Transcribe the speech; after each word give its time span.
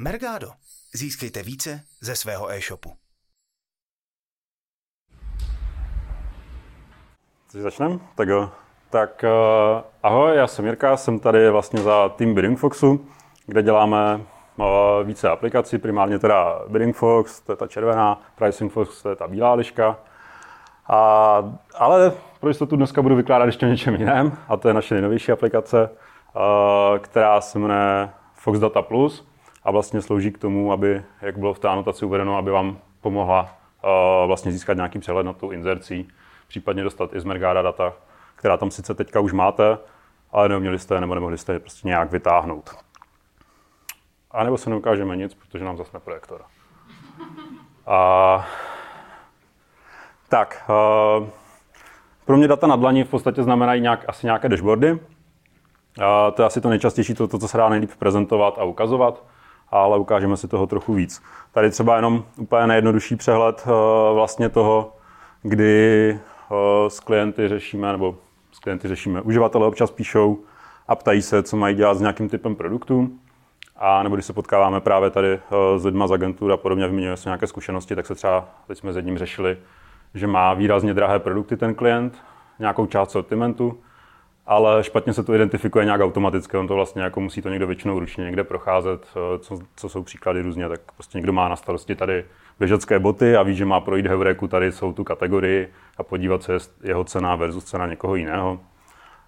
Mergado. 0.00 0.48
Získejte 0.94 1.42
více 1.42 1.80
ze 2.00 2.16
svého 2.16 2.50
e-shopu. 2.50 2.92
Takže 7.52 7.62
začneme? 7.62 7.98
Tak 8.14 8.28
jo. 8.28 8.50
Tak 8.90 9.24
uh, 9.24 9.82
ahoj, 10.02 10.36
já 10.36 10.46
jsem 10.46 10.64
Jirka, 10.64 10.96
jsem 10.96 11.18
tady 11.18 11.50
vlastně 11.50 11.82
za 11.82 12.08
tým 12.08 12.56
Foxu, 12.56 13.06
kde 13.46 13.62
děláme 13.62 14.20
uh, 14.56 14.66
více 15.04 15.30
aplikací, 15.30 15.78
primárně 15.78 16.18
teda 16.18 16.62
Fox, 16.92 17.40
to 17.40 17.52
je 17.52 17.56
ta 17.56 17.66
červená, 17.66 18.22
Pricing 18.34 18.72
Fox, 18.72 19.02
to 19.02 19.08
je 19.08 19.16
ta 19.16 19.28
bílá 19.28 19.54
liška. 19.54 19.98
A, 20.86 21.60
ale 21.74 22.12
pro 22.40 22.50
jistotu 22.50 22.76
dneska 22.76 23.02
budu 23.02 23.16
vykládat 23.16 23.44
ještě 23.44 23.66
něčem 23.66 23.94
jiném, 23.94 24.38
a 24.48 24.56
to 24.56 24.68
je 24.68 24.74
naše 24.74 24.94
nejnovější 24.94 25.32
aplikace, 25.32 25.90
uh, 25.90 26.98
která 26.98 27.40
se 27.40 27.58
jmenuje 27.58 28.10
Fox 28.34 28.58
Data 28.58 28.82
Plus 28.82 29.29
a 29.62 29.70
vlastně 29.70 30.02
slouží 30.02 30.30
k 30.32 30.38
tomu, 30.38 30.72
aby, 30.72 31.02
jak 31.22 31.38
bylo 31.38 31.54
v 31.54 31.58
té 31.58 31.68
anotaci 31.68 32.04
uvedeno, 32.04 32.36
aby 32.36 32.50
vám 32.50 32.78
pomohla 33.00 33.42
uh, 33.42 33.90
vlastně 34.26 34.52
získat 34.52 34.74
nějaký 34.74 34.98
přehled 34.98 35.26
nad 35.26 35.36
tou 35.36 35.50
inzercí, 35.50 36.08
případně 36.48 36.82
dostat 36.82 37.14
i 37.14 37.20
z 37.20 37.24
Mergada 37.24 37.62
data, 37.62 37.92
která 38.36 38.56
tam 38.56 38.70
sice 38.70 38.94
teďka 38.94 39.20
už 39.20 39.32
máte, 39.32 39.78
ale 40.32 40.48
neuměli 40.48 40.78
jste 40.78 41.00
nebo 41.00 41.14
nemohli 41.14 41.38
jste 41.38 41.52
je 41.52 41.58
prostě 41.58 41.88
nějak 41.88 42.10
vytáhnout. 42.10 42.70
A 44.30 44.44
nebo 44.44 44.58
se 44.58 44.70
neukážeme 44.70 45.16
nic, 45.16 45.34
protože 45.34 45.64
nám 45.64 45.76
zasne 45.76 46.00
projektor. 46.00 46.42
A, 47.86 48.46
tak, 50.28 50.70
uh, 51.20 51.28
pro 52.24 52.36
mě 52.36 52.48
data 52.48 52.66
na 52.66 52.76
dlaní 52.76 53.04
v 53.04 53.08
podstatě 53.08 53.42
znamenají 53.42 53.80
nějak, 53.80 54.04
asi 54.08 54.26
nějaké 54.26 54.48
dashboardy. 54.48 54.92
Uh, 54.92 54.98
to 56.34 56.42
je 56.42 56.46
asi 56.46 56.60
to 56.60 56.68
nejčastější, 56.68 57.14
to, 57.14 57.28
to, 57.28 57.38
co 57.38 57.48
se 57.48 57.58
dá 57.58 57.68
nejlíp 57.68 57.90
prezentovat 57.98 58.58
a 58.58 58.64
ukazovat 58.64 59.24
ale 59.70 59.98
ukážeme 59.98 60.36
si 60.36 60.48
toho 60.48 60.66
trochu 60.66 60.94
víc. 60.94 61.22
Tady 61.52 61.70
třeba 61.70 61.96
jenom 61.96 62.24
úplně 62.36 62.66
nejjednodušší 62.66 63.16
přehled 63.16 63.64
uh, 63.66 63.72
vlastně 64.14 64.48
toho, 64.48 64.92
kdy 65.42 66.18
uh, 66.50 66.56
s 66.88 67.00
klienty 67.00 67.48
řešíme, 67.48 67.92
nebo 67.92 68.16
s 68.52 68.58
klienty 68.58 68.88
řešíme, 68.88 69.20
uživatelé 69.20 69.66
občas 69.66 69.90
píšou 69.90 70.38
a 70.88 70.94
ptají 70.94 71.22
se, 71.22 71.42
co 71.42 71.56
mají 71.56 71.74
dělat 71.76 71.94
s 71.94 72.00
nějakým 72.00 72.28
typem 72.28 72.54
produktů. 72.54 73.10
A 73.76 74.02
nebo 74.02 74.16
když 74.16 74.26
se 74.26 74.32
potkáváme 74.32 74.80
právě 74.80 75.10
tady 75.10 75.34
uh, 75.34 75.78
s 75.78 75.84
lidma 75.84 76.06
z 76.06 76.12
agentur 76.12 76.52
a 76.52 76.56
podobně, 76.56 76.86
vyměňujeme 76.86 77.16
se 77.16 77.28
nějaké 77.28 77.46
zkušenosti, 77.46 77.96
tak 77.96 78.06
se 78.06 78.14
třeba, 78.14 78.48
teď 78.66 78.78
jsme 78.78 78.92
s 78.92 78.96
jedním 78.96 79.18
řešili, 79.18 79.56
že 80.14 80.26
má 80.26 80.54
výrazně 80.54 80.94
drahé 80.94 81.18
produkty 81.18 81.56
ten 81.56 81.74
klient, 81.74 82.14
nějakou 82.58 82.86
část 82.86 83.10
sortimentu, 83.10 83.78
ale 84.50 84.84
špatně 84.84 85.12
se 85.12 85.22
to 85.22 85.34
identifikuje 85.34 85.84
nějak 85.84 86.00
automaticky. 86.00 86.56
On 86.56 86.68
to 86.68 86.74
vlastně 86.74 87.02
jako 87.02 87.20
musí 87.20 87.42
to 87.42 87.48
někdo 87.48 87.66
většinou 87.66 87.98
ručně 87.98 88.24
někde 88.24 88.44
procházet, 88.44 89.06
eh, 89.16 89.38
co, 89.38 89.58
co 89.76 89.88
jsou 89.88 90.02
příklady 90.02 90.42
různě, 90.42 90.68
tak 90.68 90.80
prostě 90.96 91.18
někdo 91.18 91.32
má 91.32 91.48
na 91.48 91.56
starosti 91.56 91.94
tady 91.94 92.24
běžecké 92.58 92.98
boty 92.98 93.36
a 93.36 93.42
ví, 93.42 93.54
že 93.54 93.64
má 93.64 93.80
projít 93.80 94.06
heureku, 94.06 94.48
tady 94.48 94.72
jsou 94.72 94.92
tu 94.92 95.04
kategorii 95.04 95.68
a 95.98 96.02
podívat 96.02 96.42
se 96.42 96.52
jeho 96.82 97.04
cena 97.04 97.36
versus 97.36 97.64
cena 97.64 97.86
někoho 97.86 98.14
jiného. 98.14 98.60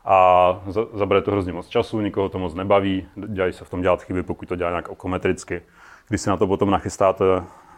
A 0.05 0.61
zabere 0.95 1.23
to 1.23 1.31
hrozně 1.31 1.53
moc 1.53 1.69
času, 1.69 2.01
nikoho 2.01 2.29
to 2.29 2.39
moc 2.39 2.55
nebaví, 2.55 3.07
dělají 3.27 3.53
se 3.53 3.65
v 3.65 3.71
tom 3.71 3.83
dělat 3.83 4.03
chyby, 4.03 4.23
pokud 4.23 4.49
to 4.49 4.57
dělá 4.57 4.71
nějak 4.71 4.89
okometricky. 4.89 5.63
Když 6.09 6.21
si 6.21 6.31
na 6.31 6.37
to 6.37 6.47
potom 6.47 6.71
nachystáte 6.71 7.25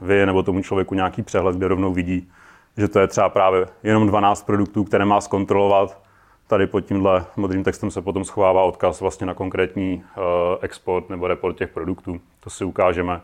vy 0.01 0.27
nebo 0.27 0.43
tomu 0.43 0.63
člověku 0.63 0.95
nějaký 0.95 1.23
přehled, 1.23 1.57
kde 1.57 1.69
rovnou 1.69 1.93
vidí, 1.93 2.31
že 2.77 2.89
to 2.89 3.01
je 3.01 3.07
třeba 3.07 3.29
právě 3.29 3.67
jenom 3.83 4.07
12 4.07 4.47
produktů, 4.47 4.85
které 4.85 5.05
má 5.05 5.21
zkontrolovat, 5.21 6.05
Tady 6.47 6.67
pod 6.67 6.81
tímhle 6.81 7.27
modrým 7.37 7.65
textem 7.65 7.91
se 7.91 8.03
potom 8.03 8.25
schovává 8.25 8.63
odkaz 8.63 9.01
vlastně 9.01 9.27
na 9.27 9.35
konkrétní 9.35 10.05
uh, 10.17 10.23
export 10.61 11.11
nebo 11.11 11.27
report 11.27 11.57
těch 11.57 11.71
produktů. 11.71 12.21
To 12.41 12.51
si 12.51 12.65
ukážeme. 12.65 13.21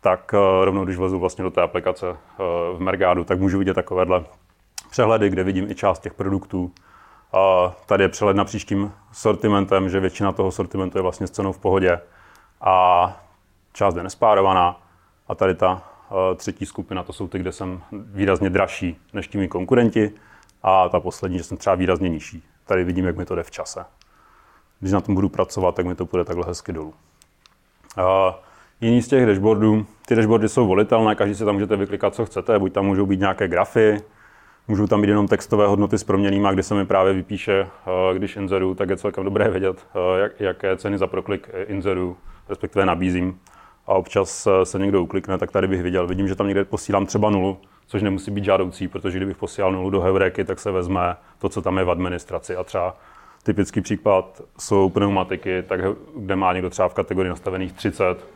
Tak 0.00 0.34
uh, 0.34 0.64
rovnou, 0.64 0.84
když 0.84 0.96
vlezu 0.96 1.18
vlastně 1.18 1.44
do 1.44 1.50
té 1.50 1.62
aplikace 1.62 2.10
uh, 2.10 2.16
v 2.76 2.80
Mergádu, 2.80 3.24
tak 3.24 3.40
můžu 3.40 3.58
vidět 3.58 3.74
takovéhle 3.74 4.24
přehledy, 4.90 5.30
kde 5.30 5.44
vidím 5.44 5.70
i 5.70 5.74
část 5.74 5.98
těch 5.98 6.14
produktů. 6.14 6.62
Uh, 6.64 7.72
tady 7.86 8.04
je 8.04 8.08
přehled 8.08 8.36
na 8.36 8.44
příštím 8.44 8.92
sortimentem, 9.12 9.88
že 9.88 10.00
většina 10.00 10.32
toho 10.32 10.50
sortimentu 10.50 10.98
je 10.98 11.02
vlastně 11.02 11.26
s 11.26 11.30
cenou 11.30 11.52
v 11.52 11.58
pohodě 11.58 12.00
a 12.60 13.16
část 13.72 13.96
je 13.96 14.02
nespárovaná. 14.02 14.80
A 15.28 15.34
tady 15.34 15.54
ta 15.54 15.82
třetí 16.36 16.66
skupina, 16.66 17.02
to 17.02 17.12
jsou 17.12 17.28
ty, 17.28 17.38
kde 17.38 17.52
jsem 17.52 17.82
výrazně 17.92 18.50
dražší 18.50 18.96
než 19.12 19.28
tí 19.28 19.48
konkurenti 19.48 20.12
a 20.62 20.88
ta 20.88 21.00
poslední, 21.00 21.38
že 21.38 21.44
jsem 21.44 21.56
třeba 21.56 21.76
výrazně 21.76 22.08
nižší 22.08 22.42
tady 22.68 22.84
vidím, 22.84 23.04
jak 23.04 23.16
mi 23.16 23.24
to 23.24 23.34
jde 23.34 23.42
v 23.42 23.50
čase. 23.50 23.84
Když 24.80 24.92
na 24.92 25.00
tom 25.00 25.14
budu 25.14 25.28
pracovat, 25.28 25.74
tak 25.74 25.86
mi 25.86 25.94
to 25.94 26.06
půjde 26.06 26.24
takhle 26.24 26.44
hezky 26.46 26.72
dolů. 26.72 26.94
Uh, 27.98 28.04
jiný 28.80 29.02
z 29.02 29.08
těch 29.08 29.26
dashboardů, 29.26 29.86
ty 30.06 30.14
dashboardy 30.14 30.48
jsou 30.48 30.66
volitelné, 30.66 31.14
každý 31.14 31.34
si 31.34 31.44
tam 31.44 31.54
můžete 31.54 31.76
vyklikat, 31.76 32.14
co 32.14 32.26
chcete, 32.26 32.58
buď 32.58 32.72
tam 32.72 32.86
můžou 32.86 33.06
být 33.06 33.20
nějaké 33.20 33.48
grafy, 33.48 34.02
můžou 34.68 34.86
tam 34.86 35.00
být 35.00 35.08
jenom 35.08 35.28
textové 35.28 35.66
hodnoty 35.66 35.98
s 35.98 36.04
proměnýma, 36.04 36.52
kde 36.52 36.62
se 36.62 36.74
mi 36.74 36.86
právě 36.86 37.12
vypíše, 37.12 37.62
uh, 37.62 38.16
když 38.16 38.36
inzeru, 38.36 38.74
tak 38.74 38.90
je 38.90 38.96
celkem 38.96 39.24
dobré 39.24 39.50
vědět, 39.50 39.86
uh, 39.94 40.18
jak, 40.18 40.40
jaké 40.40 40.76
ceny 40.76 40.98
za 40.98 41.06
proklik 41.06 41.50
inzeru, 41.66 42.16
respektive 42.48 42.86
nabízím. 42.86 43.40
A 43.86 43.94
občas 43.94 44.48
se 44.64 44.78
někdo 44.78 45.02
uklikne, 45.02 45.38
tak 45.38 45.50
tady 45.50 45.68
bych 45.68 45.82
viděl, 45.82 46.06
vidím, 46.06 46.28
že 46.28 46.34
tam 46.34 46.46
někde 46.46 46.64
posílám 46.64 47.06
třeba 47.06 47.30
nulu, 47.30 47.58
což 47.86 48.02
nemusí 48.02 48.30
být 48.30 48.44
žádoucí, 48.44 48.88
protože 48.88 49.18
kdybych 49.18 49.36
posílal 49.36 49.72
nulu 49.72 49.90
do 49.90 50.00
Heureky, 50.00 50.44
tak 50.44 50.58
se 50.58 50.70
vezme 50.70 51.16
to, 51.38 51.48
co 51.48 51.62
tam 51.62 51.78
je 51.78 51.84
v 51.84 51.90
administraci. 51.90 52.56
A 52.56 52.64
třeba 52.64 52.96
typický 53.42 53.80
příklad 53.80 54.42
jsou 54.58 54.88
pneumatiky, 54.88 55.62
tak 55.62 55.80
kde 56.16 56.36
má 56.36 56.52
někdo 56.52 56.70
třeba 56.70 56.88
v 56.88 56.94
kategorii 56.94 57.30
nastavených 57.30 57.72
30 57.72 58.26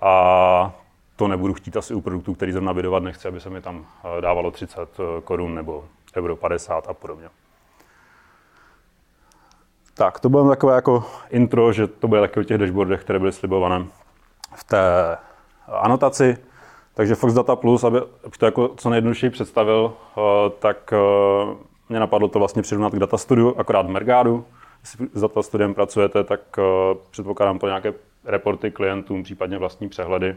a 0.00 0.72
to 1.16 1.28
nebudu 1.28 1.54
chtít 1.54 1.76
asi 1.76 1.94
u 1.94 2.00
produktů, 2.00 2.34
který 2.34 2.52
zrovna 2.52 2.74
bydovat 2.74 3.02
nechci, 3.02 3.28
aby 3.28 3.40
se 3.40 3.50
mi 3.50 3.60
tam 3.60 3.86
eh, 4.04 4.20
dávalo 4.20 4.50
30 4.50 4.80
eh, 4.80 5.20
korun 5.24 5.54
nebo 5.54 5.84
euro 6.16 6.36
50 6.36 6.88
a 6.88 6.94
podobně. 6.94 7.28
Tak, 9.94 10.20
to 10.20 10.28
bylo 10.28 10.48
takové 10.48 10.74
jako 10.74 11.04
intro, 11.30 11.72
že 11.72 11.86
to 11.86 12.08
bude 12.08 12.20
taky 12.20 12.40
o 12.40 12.42
těch 12.42 12.58
dashboardech, 12.58 13.00
které 13.00 13.18
byly 13.18 13.32
slibované 13.32 13.86
v 14.54 14.64
té 14.64 15.16
anotaci. 15.68 16.38
Takže 16.94 17.14
Fox 17.14 17.34
Data 17.34 17.56
Plus, 17.56 17.84
aby, 17.84 18.00
to 18.38 18.44
jako 18.44 18.68
co 18.68 18.90
nejjednodušeji 18.90 19.30
představil, 19.30 19.92
eh, 19.92 20.20
tak 20.58 20.94
mě 21.90 22.00
napadlo 22.00 22.28
to 22.28 22.38
vlastně 22.38 22.62
přirovnat 22.62 22.92
k 22.94 22.98
Data 22.98 23.18
Studio, 23.18 23.54
akorát 23.58 23.86
v 23.86 23.90
Mergádu. 23.90 24.44
Jestli 24.80 25.08
s 25.12 25.20
Data 25.20 25.42
Studiem 25.42 25.74
pracujete, 25.74 26.24
tak 26.24 26.40
eh, 26.58 26.62
předpokládám 27.10 27.58
to 27.58 27.66
nějaké 27.66 27.94
reporty 28.24 28.70
klientům, 28.70 29.22
případně 29.22 29.58
vlastní 29.58 29.88
přehledy. 29.88 30.36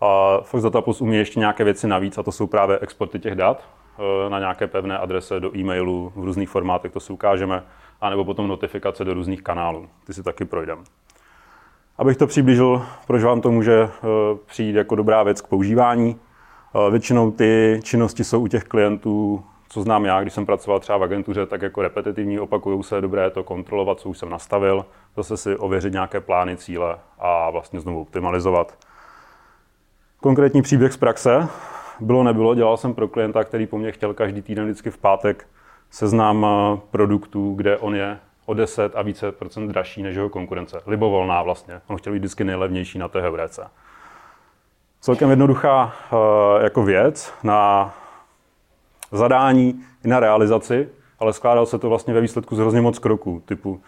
A 0.00 0.38
Fox 0.42 0.62
Data 0.62 0.80
Plus 0.80 1.00
umí 1.00 1.16
ještě 1.16 1.40
nějaké 1.40 1.64
věci 1.64 1.86
navíc, 1.86 2.18
a 2.18 2.22
to 2.22 2.32
jsou 2.32 2.46
právě 2.46 2.78
exporty 2.78 3.18
těch 3.18 3.34
dat 3.34 3.64
na 4.28 4.38
nějaké 4.38 4.66
pevné 4.66 4.98
adrese 4.98 5.40
do 5.40 5.56
e-mailu 5.56 6.12
v 6.16 6.24
různých 6.24 6.48
formátech, 6.48 6.92
to 6.92 7.00
si 7.00 7.12
ukážeme, 7.12 7.62
anebo 8.00 8.24
potom 8.24 8.48
notifikace 8.48 9.04
do 9.04 9.14
různých 9.14 9.42
kanálů. 9.42 9.88
Ty 10.06 10.14
si 10.14 10.22
taky 10.22 10.44
projdeme. 10.44 10.82
Abych 11.98 12.16
to 12.16 12.26
přiblížil, 12.26 12.86
proč 13.06 13.22
vám 13.22 13.40
to 13.40 13.50
může 13.50 13.82
eh, 13.82 13.88
přijít 14.46 14.76
jako 14.76 14.94
dobrá 14.94 15.22
věc 15.22 15.40
k 15.40 15.46
používání. 15.46 16.16
Eh, 16.74 16.90
většinou 16.90 17.30
ty 17.30 17.80
činnosti 17.82 18.24
jsou 18.24 18.40
u 18.40 18.46
těch 18.46 18.64
klientů, 18.64 19.44
co 19.74 19.82
znám 19.82 20.04
já, 20.04 20.22
když 20.22 20.34
jsem 20.34 20.46
pracoval 20.46 20.80
třeba 20.80 20.98
v 20.98 21.02
agentuře, 21.02 21.46
tak 21.46 21.62
jako 21.62 21.82
repetitivní, 21.82 22.40
opakují 22.40 22.82
se, 22.82 23.00
dobré 23.00 23.30
to 23.30 23.44
kontrolovat, 23.44 24.00
co 24.00 24.08
už 24.08 24.18
jsem 24.18 24.30
nastavil, 24.30 24.86
zase 25.16 25.36
si 25.36 25.56
ověřit 25.56 25.92
nějaké 25.92 26.20
plány, 26.20 26.56
cíle 26.56 26.98
a 27.18 27.50
vlastně 27.50 27.80
znovu 27.80 28.00
optimalizovat. 28.00 28.78
Konkrétní 30.20 30.62
příběh 30.62 30.92
z 30.92 30.96
praxe. 30.96 31.48
Bylo, 32.00 32.22
nebylo, 32.22 32.54
dělal 32.54 32.76
jsem 32.76 32.94
pro 32.94 33.08
klienta, 33.08 33.44
který 33.44 33.66
po 33.66 33.78
mně 33.78 33.92
chtěl 33.92 34.14
každý 34.14 34.42
týden 34.42 34.64
vždycky 34.64 34.90
v 34.90 34.98
pátek 34.98 35.46
seznam 35.90 36.46
eh, 36.46 36.80
produktů, 36.90 37.54
kde 37.54 37.78
on 37.78 37.94
je 37.94 38.18
o 38.46 38.54
10 38.54 38.96
a 38.96 39.02
více 39.02 39.32
procent 39.32 39.68
dražší 39.68 40.02
než 40.02 40.16
jeho 40.16 40.28
konkurence. 40.28 40.80
Libovolná 40.86 41.42
vlastně. 41.42 41.80
On 41.86 41.96
chtěl 41.96 42.12
být 42.12 42.18
vždycky 42.18 42.44
nejlevnější 42.44 42.98
na 42.98 43.08
té 43.08 43.20
heuréce. 43.20 43.66
Celkem 45.00 45.30
jednoduchá 45.30 45.94
uh, 46.12 46.62
jako 46.62 46.82
věc 46.82 47.34
na 47.42 47.94
zadání 49.16 49.80
i 50.04 50.08
na 50.08 50.20
realizaci, 50.20 50.88
ale 51.18 51.32
skládal 51.32 51.66
se 51.66 51.78
to 51.78 51.88
vlastně 51.88 52.14
ve 52.14 52.20
výsledku 52.20 52.56
z 52.56 52.58
hrozně 52.58 52.80
moc 52.80 52.98
kroků, 52.98 53.42
typu 53.44 53.80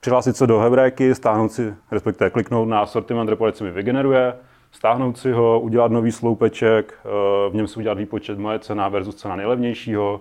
přihlásit 0.00 0.36
se 0.36 0.46
do 0.46 0.58
heuréky, 0.58 1.14
stáhnout 1.14 1.52
si, 1.52 1.74
respektive 1.90 2.30
kliknout 2.30 2.68
na 2.68 2.86
sortiment 2.86 3.30
report, 3.30 3.60
mi 3.60 3.70
vygeneruje, 3.70 4.34
stáhnout 4.72 5.18
si 5.18 5.32
ho, 5.32 5.60
udělat 5.60 5.90
nový 5.90 6.12
sloupeček, 6.12 6.94
uh, 7.04 7.52
v 7.52 7.54
něm 7.54 7.66
si 7.66 7.78
udělat 7.78 7.98
výpočet 7.98 8.38
moje 8.38 8.58
cena 8.58 8.88
versus 8.88 9.14
cena 9.14 9.36
nejlevnějšího, 9.36 10.20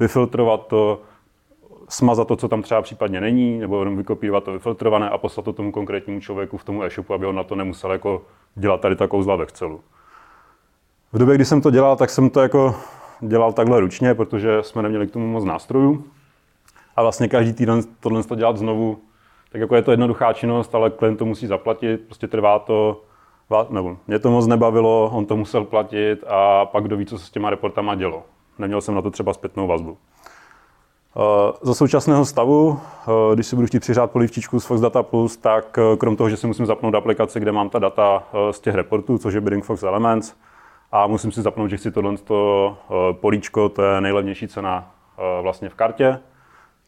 vyfiltrovat 0.00 0.66
to, 0.66 1.00
smazat 1.88 2.28
to, 2.28 2.36
co 2.36 2.48
tam 2.48 2.62
třeba 2.62 2.82
případně 2.82 3.20
není, 3.20 3.58
nebo 3.58 3.78
jenom 3.78 3.96
vykopírovat 3.96 4.44
to 4.44 4.52
vyfiltrované 4.52 5.10
a 5.10 5.18
poslat 5.18 5.44
to 5.44 5.52
tomu 5.52 5.72
konkrétnímu 5.72 6.20
člověku 6.20 6.58
v 6.58 6.64
tomu 6.64 6.82
e-shopu, 6.82 7.14
aby 7.14 7.26
on 7.26 7.36
na 7.36 7.44
to 7.44 7.54
nemusel 7.54 7.92
jako 7.92 8.22
dělat 8.54 8.80
tady 8.80 8.96
ta 8.96 9.06
kouzla 9.06 9.36
ve. 9.36 9.80
V 11.12 11.18
době, 11.18 11.34
kdy 11.34 11.44
jsem 11.44 11.60
to 11.60 11.70
dělal, 11.70 11.96
tak 11.96 12.10
jsem 12.10 12.30
to 12.30 12.40
jako 12.40 12.74
dělal 13.22 13.52
takhle 13.52 13.80
ručně, 13.80 14.14
protože 14.14 14.62
jsme 14.62 14.82
neměli 14.82 15.06
k 15.06 15.10
tomu 15.10 15.26
moc 15.26 15.44
nástrojů. 15.44 16.04
A 16.96 17.02
vlastně 17.02 17.28
každý 17.28 17.52
týden 17.52 17.80
tohle 18.00 18.22
to 18.22 18.34
dělat 18.34 18.56
znovu 18.56 18.98
tak 19.52 19.60
jako 19.60 19.76
je 19.76 19.82
to 19.82 19.90
jednoduchá 19.90 20.32
činnost, 20.32 20.74
ale 20.74 20.90
klient 20.90 21.16
to 21.16 21.24
musí 21.24 21.46
zaplatit, 21.46 22.00
prostě 22.00 22.28
trvá 22.28 22.58
to, 22.58 23.02
nebo 23.70 23.96
mě 24.06 24.18
to 24.18 24.30
moc 24.30 24.46
nebavilo, 24.46 25.10
on 25.14 25.26
to 25.26 25.36
musel 25.36 25.64
platit 25.64 26.24
a 26.26 26.66
pak 26.66 26.84
kdo 26.84 26.96
ví, 26.96 27.06
co 27.06 27.18
se 27.18 27.26
s 27.26 27.30
těma 27.30 27.50
reportama 27.50 27.94
dělo. 27.94 28.22
Neměl 28.58 28.80
jsem 28.80 28.94
na 28.94 29.02
to 29.02 29.10
třeba 29.10 29.34
zpětnou 29.34 29.66
vazbu. 29.66 29.96
Eh, 31.16 31.52
za 31.62 31.74
současného 31.74 32.24
stavu, 32.24 32.80
eh, 32.80 33.34
když 33.34 33.46
si 33.46 33.56
budu 33.56 33.68
chtít 33.68 33.80
přiřát 33.80 34.10
polivčičku 34.10 34.60
z 34.60 34.64
Fox 34.64 34.80
Data 34.80 35.02
Plus, 35.02 35.36
tak 35.36 35.78
eh, 35.78 35.96
krom 35.96 36.16
toho, 36.16 36.30
že 36.30 36.36
si 36.36 36.46
musím 36.46 36.66
zapnout 36.66 36.94
aplikaci, 36.94 37.40
kde 37.40 37.52
mám 37.52 37.70
ta 37.70 37.78
data 37.78 38.22
z 38.50 38.60
těch 38.60 38.74
reportů, 38.74 39.18
což 39.18 39.34
je 39.34 39.40
Bidding 39.40 39.64
Fox 39.64 39.82
Elements, 39.82 40.34
a 40.92 41.06
musím 41.06 41.32
si 41.32 41.42
zapnout, 41.42 41.70
že 41.70 41.76
chci 41.76 41.90
tohle 41.90 42.16
to 42.16 42.78
políčko, 43.12 43.68
to 43.68 43.82
je 43.82 44.00
nejlevnější 44.00 44.48
cena 44.48 44.94
vlastně 45.42 45.68
v 45.68 45.74
kartě, 45.74 46.18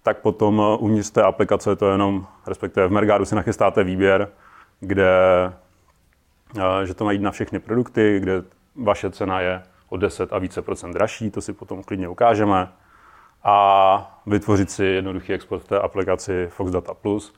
tak 0.02 0.18
potom 0.18 0.62
uvnitř 0.78 1.10
té 1.10 1.22
aplikace 1.22 1.76
to 1.76 1.86
je 1.86 1.92
jenom, 1.92 2.26
respektive 2.46 2.88
v 2.88 2.92
Mergádu 2.92 3.24
si 3.24 3.34
nachystáte 3.34 3.84
výběr, 3.84 4.28
kde 4.80 5.12
že 6.84 6.94
to 6.94 7.04
mají 7.04 7.18
na 7.18 7.30
všechny 7.30 7.58
produkty, 7.58 8.20
kde 8.20 8.42
vaše 8.76 9.10
cena 9.10 9.40
je 9.40 9.62
o 9.88 9.96
10 9.96 10.32
a 10.32 10.38
více 10.38 10.62
procent 10.62 10.92
dražší, 10.92 11.30
to 11.30 11.40
si 11.40 11.52
potom 11.52 11.82
klidně 11.82 12.08
ukážeme. 12.08 12.68
A 13.44 14.20
vytvořit 14.26 14.70
si 14.70 14.84
jednoduchý 14.84 15.32
export 15.32 15.62
v 15.62 15.68
té 15.68 15.78
aplikaci 15.78 16.46
Fox 16.50 16.70
Data 16.70 16.94
Plus 16.94 17.34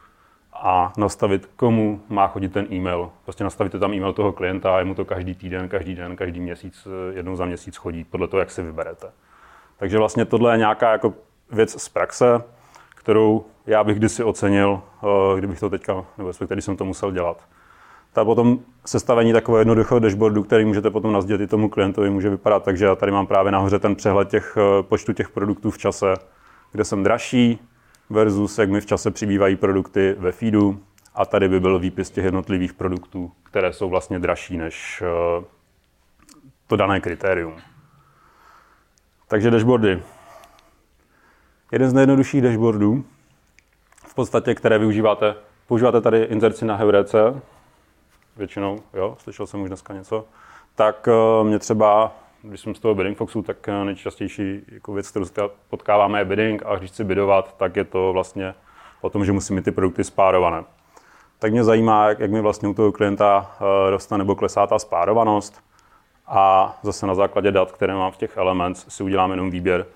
a 0.62 0.92
nastavit, 0.98 1.46
komu 1.56 2.00
má 2.08 2.28
chodit 2.28 2.48
ten 2.48 2.66
e-mail. 2.72 3.10
Prostě 3.24 3.44
nastavíte 3.44 3.78
tam 3.78 3.92
e-mail 3.92 4.12
toho 4.12 4.32
klienta 4.32 4.78
a 4.78 4.84
mu 4.84 4.94
to 4.94 5.04
každý 5.04 5.34
týden, 5.34 5.68
každý 5.68 5.94
den, 5.94 6.16
každý 6.16 6.40
měsíc, 6.40 6.88
jednou 7.12 7.36
za 7.36 7.44
měsíc 7.44 7.76
chodí, 7.76 8.04
podle 8.04 8.28
toho, 8.28 8.40
jak 8.40 8.50
si 8.50 8.62
vyberete. 8.62 9.12
Takže 9.78 9.98
vlastně 9.98 10.24
tohle 10.24 10.54
je 10.54 10.58
nějaká 10.58 10.92
jako 10.92 11.14
věc 11.50 11.82
z 11.82 11.88
praxe, 11.88 12.42
kterou 12.94 13.44
já 13.66 13.84
bych 13.84 13.98
kdysi 13.98 14.24
ocenil, 14.24 14.80
eh, 15.02 15.38
kdybych 15.38 15.60
to 15.60 15.70
teďka, 15.70 16.04
nebo 16.18 16.28
respektive, 16.28 16.54
když 16.54 16.64
jsem 16.64 16.76
to 16.76 16.84
musel 16.84 17.12
dělat 17.12 17.46
ta 18.16 18.24
potom 18.24 18.58
sestavení 18.84 19.32
takového 19.32 19.60
jednoduchého 19.60 20.00
dashboardu, 20.00 20.42
který 20.42 20.64
můžete 20.64 20.90
potom 20.90 21.12
nazdělit 21.12 21.44
i 21.44 21.46
tomu 21.46 21.68
klientovi, 21.68 22.10
může 22.10 22.30
vypadat 22.30 22.64
tak, 22.64 22.76
že 22.76 22.84
já 22.84 22.94
tady 22.94 23.12
mám 23.12 23.26
právě 23.26 23.52
nahoře 23.52 23.78
ten 23.78 23.96
přehled 23.96 24.28
těch 24.28 24.56
eh, 24.56 24.82
počtu 24.82 25.12
těch 25.12 25.28
produktů 25.28 25.70
v 25.70 25.78
čase, 25.78 26.14
kde 26.72 26.84
jsem 26.84 27.02
dražší 27.02 27.58
versus 28.10 28.58
jak 28.58 28.70
mi 28.70 28.80
v 28.80 28.86
čase 28.86 29.10
přibývají 29.10 29.56
produkty 29.56 30.16
ve 30.18 30.32
feedu 30.32 30.80
a 31.14 31.26
tady 31.26 31.48
by 31.48 31.60
byl 31.60 31.78
výpis 31.78 32.10
těch 32.10 32.24
jednotlivých 32.24 32.74
produktů, 32.74 33.32
které 33.42 33.72
jsou 33.72 33.88
vlastně 33.88 34.18
dražší 34.18 34.56
než 34.56 35.02
eh, 35.02 35.44
to 36.66 36.76
dané 36.76 37.00
kritérium. 37.00 37.56
Takže 39.28 39.50
dashboardy. 39.50 40.02
Jeden 41.72 41.90
z 41.90 41.92
nejjednodušších 41.92 42.42
dashboardů, 42.42 43.04
v 44.06 44.14
podstatě, 44.14 44.54
které 44.54 44.78
využíváte, 44.78 45.34
používáte 45.66 46.00
tady 46.00 46.22
inzerci 46.22 46.64
na 46.64 46.76
Heurece, 46.76 47.40
většinou, 48.36 48.82
jo, 48.94 49.16
slyšel 49.20 49.46
jsem 49.46 49.60
už 49.60 49.68
dneska 49.68 49.94
něco, 49.94 50.24
tak 50.74 51.08
uh, 51.08 51.46
mě 51.46 51.58
třeba, 51.58 52.12
když 52.48 52.60
jsem 52.60 52.74
z 52.74 52.80
toho 52.80 52.94
bidding 52.94 53.18
foxu, 53.18 53.42
tak 53.42 53.68
uh, 53.68 53.84
nejčastější 53.84 54.62
jako 54.68 54.92
věc, 54.92 55.10
kterou 55.10 55.50
potkáváme, 55.68 56.18
je 56.18 56.24
bidding. 56.24 56.62
A 56.66 56.76
když 56.76 56.90
chci 56.90 57.04
bidovat, 57.04 57.56
tak 57.56 57.76
je 57.76 57.84
to 57.84 58.12
vlastně 58.12 58.54
o 59.00 59.10
tom, 59.10 59.24
že 59.24 59.32
musím 59.32 59.56
mít 59.56 59.64
ty 59.64 59.70
produkty 59.70 60.04
spárované. 60.04 60.64
Tak 61.38 61.52
mě 61.52 61.64
zajímá, 61.64 62.08
jak, 62.08 62.18
jak 62.20 62.30
mi 62.30 62.40
vlastně 62.40 62.68
u 62.68 62.74
toho 62.74 62.92
klienta 62.92 63.50
uh, 63.60 63.90
roste 63.90 64.18
nebo 64.18 64.34
klesá 64.34 64.66
ta 64.66 64.78
spárovanost. 64.78 65.62
A 66.26 66.78
zase 66.82 67.06
na 67.06 67.14
základě 67.14 67.52
dat, 67.52 67.72
které 67.72 67.94
mám 67.94 68.12
v 68.12 68.16
těch 68.16 68.36
Elements, 68.36 68.86
si 68.88 69.02
udělám 69.02 69.30
jenom 69.30 69.50
výběr 69.50 69.86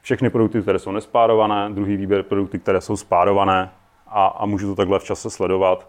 všechny 0.00 0.30
produkty, 0.30 0.62
které 0.62 0.78
jsou 0.78 0.92
nespárované, 0.92 1.70
druhý 1.70 1.96
výběr 1.96 2.22
produkty, 2.22 2.58
které 2.58 2.80
jsou 2.80 2.96
spárované. 2.96 3.70
A, 4.06 4.26
a 4.26 4.46
můžu 4.46 4.68
to 4.68 4.74
takhle 4.74 4.98
v 4.98 5.04
čase 5.04 5.30
sledovat. 5.30 5.88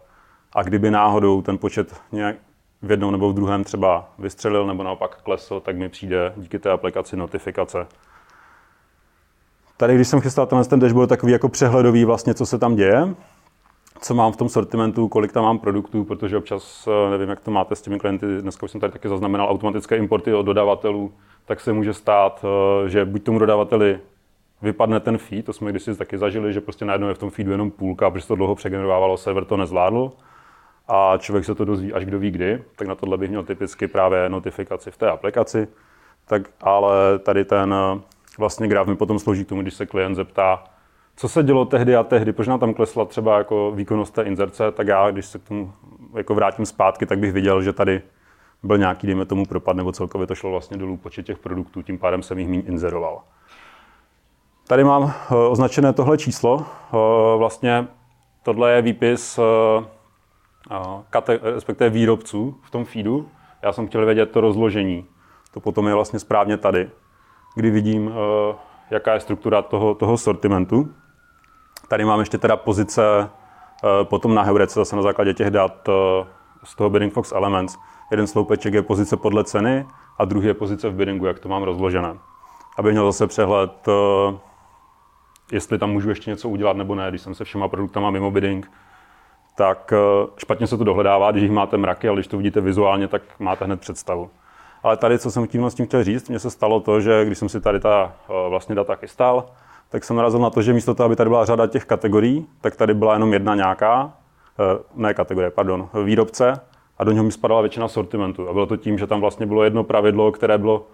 A 0.54 0.64
kdyby 0.64 0.92
náhodou 0.92 1.42
ten 1.42 1.58
počet 1.58 2.02
nějak 2.12 2.36
v 2.82 2.92
jednom 2.92 3.12
nebo 3.12 3.30
v 3.30 3.34
druhém 3.34 3.64
třeba 3.64 4.10
vystřelil 4.20 4.68
nebo 4.68 4.84
naopak 4.84 5.22
klesl, 5.22 5.60
tak 5.60 5.78
mi 5.78 5.90
přijde 5.90 6.34
díky 6.38 6.60
té 6.60 6.72
aplikaci 6.72 7.18
notifikace. 7.18 7.88
Tady, 9.78 9.96
když 9.96 10.08
jsem 10.08 10.22
chystal 10.22 10.46
tenhle 10.46 10.66
ten 10.66 10.80
dashboard, 10.80 11.10
takový 11.10 11.32
jako 11.32 11.50
přehledový 11.50 12.06
vlastně, 12.06 12.34
co 12.34 12.46
se 12.46 12.60
tam 12.60 12.76
děje, 12.76 13.16
co 14.02 14.14
mám 14.14 14.32
v 14.32 14.38
tom 14.38 14.50
sortimentu, 14.50 15.08
kolik 15.08 15.32
tam 15.32 15.44
mám 15.44 15.60
produktů, 15.60 16.04
protože 16.04 16.38
občas, 16.38 16.88
eh, 16.88 17.10
nevím, 17.10 17.30
jak 17.30 17.40
to 17.40 17.52
máte 17.52 17.76
s 17.76 17.82
těmi 17.82 18.00
klienty, 18.00 18.26
dneska 18.42 18.64
už 18.64 18.72
jsem 18.72 18.82
tady 18.82 18.94
taky 18.94 19.10
zaznamenal 19.10 19.50
automatické 19.50 19.98
importy 19.98 20.34
od 20.34 20.44
dodavatelů, 20.44 21.12
tak 21.46 21.60
se 21.60 21.74
může 21.74 21.94
stát, 21.94 22.46
eh, 22.46 22.90
že 22.90 23.06
buď 23.06 23.24
tomu 23.24 23.40
dodavateli 23.40 24.00
vypadne 24.62 25.00
ten 25.00 25.18
feed, 25.18 25.46
to 25.46 25.54
jsme 25.54 25.72
kdysi 25.72 25.96
taky 25.96 26.18
zažili, 26.18 26.54
že 26.54 26.62
prostě 26.62 26.86
najednou 26.86 27.08
je 27.08 27.14
v 27.14 27.18
tom 27.18 27.30
feedu 27.30 27.52
jenom 27.52 27.72
půlka, 27.72 28.10
protože 28.10 28.28
to 28.28 28.36
dlouho 28.36 28.56
přegenerovávalo, 28.56 29.18
server 29.18 29.46
to 29.46 29.58
nezvládl, 29.58 30.12
a 30.90 31.18
člověk 31.18 31.46
se 31.46 31.56
to 31.56 31.66
dozví 31.66 31.94
až 31.94 32.06
kdo 32.06 32.20
ví 32.20 32.32
kdy, 32.32 32.64
tak 32.76 32.88
na 32.88 32.96
tohle 32.96 33.18
bych 33.18 33.30
měl 33.30 33.44
typicky 33.44 33.88
právě 33.88 34.30
notifikaci 34.30 34.92
v 34.92 34.98
té 34.98 35.10
aplikaci. 35.10 35.68
Tak, 36.26 36.42
ale 36.62 37.20
tady 37.20 37.46
ten 37.46 37.76
vlastně 38.38 38.68
graf 38.68 38.88
mi 38.88 38.96
potom 38.96 39.20
slouží 39.20 39.46
k 39.46 39.50
tomu, 39.50 39.62
když 39.62 39.74
se 39.74 39.86
klient 39.86 40.16
zeptá, 40.16 40.64
co 41.16 41.30
se 41.30 41.44
dělo 41.44 41.66
tehdy 41.66 41.96
a 41.96 42.04
tehdy, 42.04 42.34
proč 42.34 42.48
nám 42.48 42.60
tam 42.60 42.74
klesla 42.74 43.06
třeba 43.06 43.38
jako 43.38 43.72
výkonnost 43.72 44.14
té 44.14 44.24
inzerce, 44.24 44.72
tak 44.72 44.88
já, 44.88 45.12
když 45.12 45.26
se 45.26 45.40
k 45.40 45.44
tomu 45.44 45.74
jako 46.16 46.36
vrátím 46.36 46.66
zpátky, 46.66 47.06
tak 47.06 47.20
bych 47.20 47.34
viděl, 47.34 47.62
že 47.62 47.74
tady 47.74 48.02
byl 48.64 48.78
nějaký, 48.78 49.08
dejme 49.08 49.26
tomu, 49.26 49.46
propad, 49.46 49.76
nebo 49.76 49.92
celkově 49.92 50.28
to 50.28 50.36
šlo 50.36 50.52
vlastně 50.52 50.78
dolů 50.78 50.98
počet 50.98 51.26
těch 51.26 51.38
produktů, 51.38 51.82
tím 51.82 51.98
pádem 51.98 52.24
jsem 52.24 52.40
jich 52.40 52.48
méně 52.48 52.62
inzeroval. 52.62 53.22
Tady 54.68 54.84
mám 54.84 55.14
eh, 55.32 55.36
označené 55.36 55.94
tohle 55.94 56.18
číslo. 56.18 56.66
Eh, 56.66 57.38
vlastně 57.38 57.88
tohle 58.44 58.72
je 58.72 58.82
výpis 58.82 59.40
eh, 59.40 59.86
kate, 61.10 61.40
respektive 61.42 61.90
výrobců 61.90 62.60
v 62.62 62.70
tom 62.70 62.86
feedu. 62.86 63.30
Já 63.62 63.72
jsem 63.72 63.88
chtěl 63.88 64.06
vědět 64.06 64.32
to 64.32 64.42
rozložení. 64.42 65.06
To 65.54 65.60
potom 65.60 65.88
je 65.88 65.94
vlastně 65.94 66.20
správně 66.20 66.58
tady, 66.58 66.90
kdy 67.56 67.72
vidím, 67.72 68.12
eh, 68.12 68.56
jaká 68.92 69.14
je 69.14 69.20
struktura 69.20 69.62
toho, 69.62 69.96
toho 69.96 70.18
sortimentu. 70.18 70.94
Tady 71.88 72.06
mám 72.06 72.20
ještě 72.20 72.38
teda 72.38 72.58
pozice 72.58 73.30
eh, 73.84 74.06
potom 74.06 74.36
na 74.36 74.42
Heurece, 74.42 74.80
zase 74.80 74.96
na 74.96 75.02
základě 75.02 75.34
těch 75.34 75.50
dat 75.50 75.90
eh, 75.90 76.26
z 76.64 76.76
toho 76.76 76.90
Bidding 76.90 77.14
Fox 77.14 77.32
Elements. 77.32 77.78
Jeden 78.12 78.28
sloupeček 78.28 78.74
je 78.74 78.82
pozice 78.82 79.18
podle 79.18 79.44
ceny 79.44 79.86
a 80.18 80.26
druhý 80.26 80.48
je 80.48 80.54
pozice 80.54 80.90
v 80.90 80.94
biddingu, 80.94 81.26
jak 81.26 81.40
to 81.40 81.50
mám 81.50 81.64
rozložené. 81.64 82.18
Aby 82.78 82.92
měl 82.92 83.06
zase 83.06 83.28
přehled, 83.28 83.88
jestli 85.52 85.78
tam 85.78 85.92
můžu 85.92 86.10
ještě 86.10 86.30
něco 86.32 86.50
udělat 86.50 86.78
nebo 86.78 86.96
ne, 86.96 87.10
když 87.10 87.22
jsem 87.22 87.36
se 87.36 87.44
všema 87.44 87.68
produktama 87.68 88.12
mimo 88.12 88.32
bidding, 88.32 88.72
tak 89.60 89.94
eh, 89.94 90.28
špatně 90.38 90.68
se 90.68 90.78
to 90.78 90.84
dohledává, 90.84 91.32
když 91.32 91.44
jich 91.44 91.52
máte 91.52 91.78
mraky, 91.78 92.08
ale 92.08 92.16
když 92.16 92.28
to 92.28 92.38
vidíte 92.38 92.62
vizuálně, 92.62 93.08
tak 93.08 93.22
máte 93.40 93.66
hned 93.66 93.80
představu. 93.80 94.30
Ale 94.84 94.98
tady, 94.98 95.20
co 95.20 95.32
jsem 95.32 95.48
tím 95.48 95.66
s 95.66 95.76
tím 95.76 95.86
chtěl 95.86 96.04
říct, 96.04 96.30
mně 96.30 96.40
se 96.40 96.50
stalo 96.50 96.80
to, 96.80 97.02
že 97.02 97.26
když 97.26 97.38
jsem 97.38 97.50
si 97.50 97.62
tady 97.62 97.80
ta 97.80 98.14
eh, 98.30 98.50
vlastně 98.50 98.76
data 98.76 98.96
chystal, 98.96 99.46
tak 99.90 100.04
jsem 100.04 100.16
narazil 100.16 100.40
na 100.40 100.50
to, 100.50 100.62
že 100.62 100.74
místo 100.74 100.96
toho, 100.96 101.06
aby 101.06 101.16
tady 101.16 101.30
byla 101.30 101.46
řada 101.46 101.68
těch 101.68 101.86
kategorií, 101.86 102.48
tak 102.62 102.76
tady 102.76 102.94
byla 102.94 103.14
jenom 103.14 103.34
jedna 103.34 103.56
nějaká, 103.56 104.14
eh, 104.60 104.80
ne 104.96 105.14
kategorie, 105.14 105.52
pardon, 105.52 105.90
výrobce 106.04 106.60
a 106.98 107.04
do 107.04 107.12
něho 107.12 107.24
mi 107.24 107.32
spadala 107.32 107.62
většina 107.62 107.88
sortimentu. 107.88 108.50
A 108.50 108.54
bylo 108.54 108.66
to 108.66 108.78
tím, 108.78 108.98
že 108.98 109.08
tam 109.08 109.22
vlastně 109.22 109.46
bylo 109.46 109.64
jedno 109.64 109.84
pravidlo, 109.84 110.32
které 110.32 110.58
bylo 110.58 110.88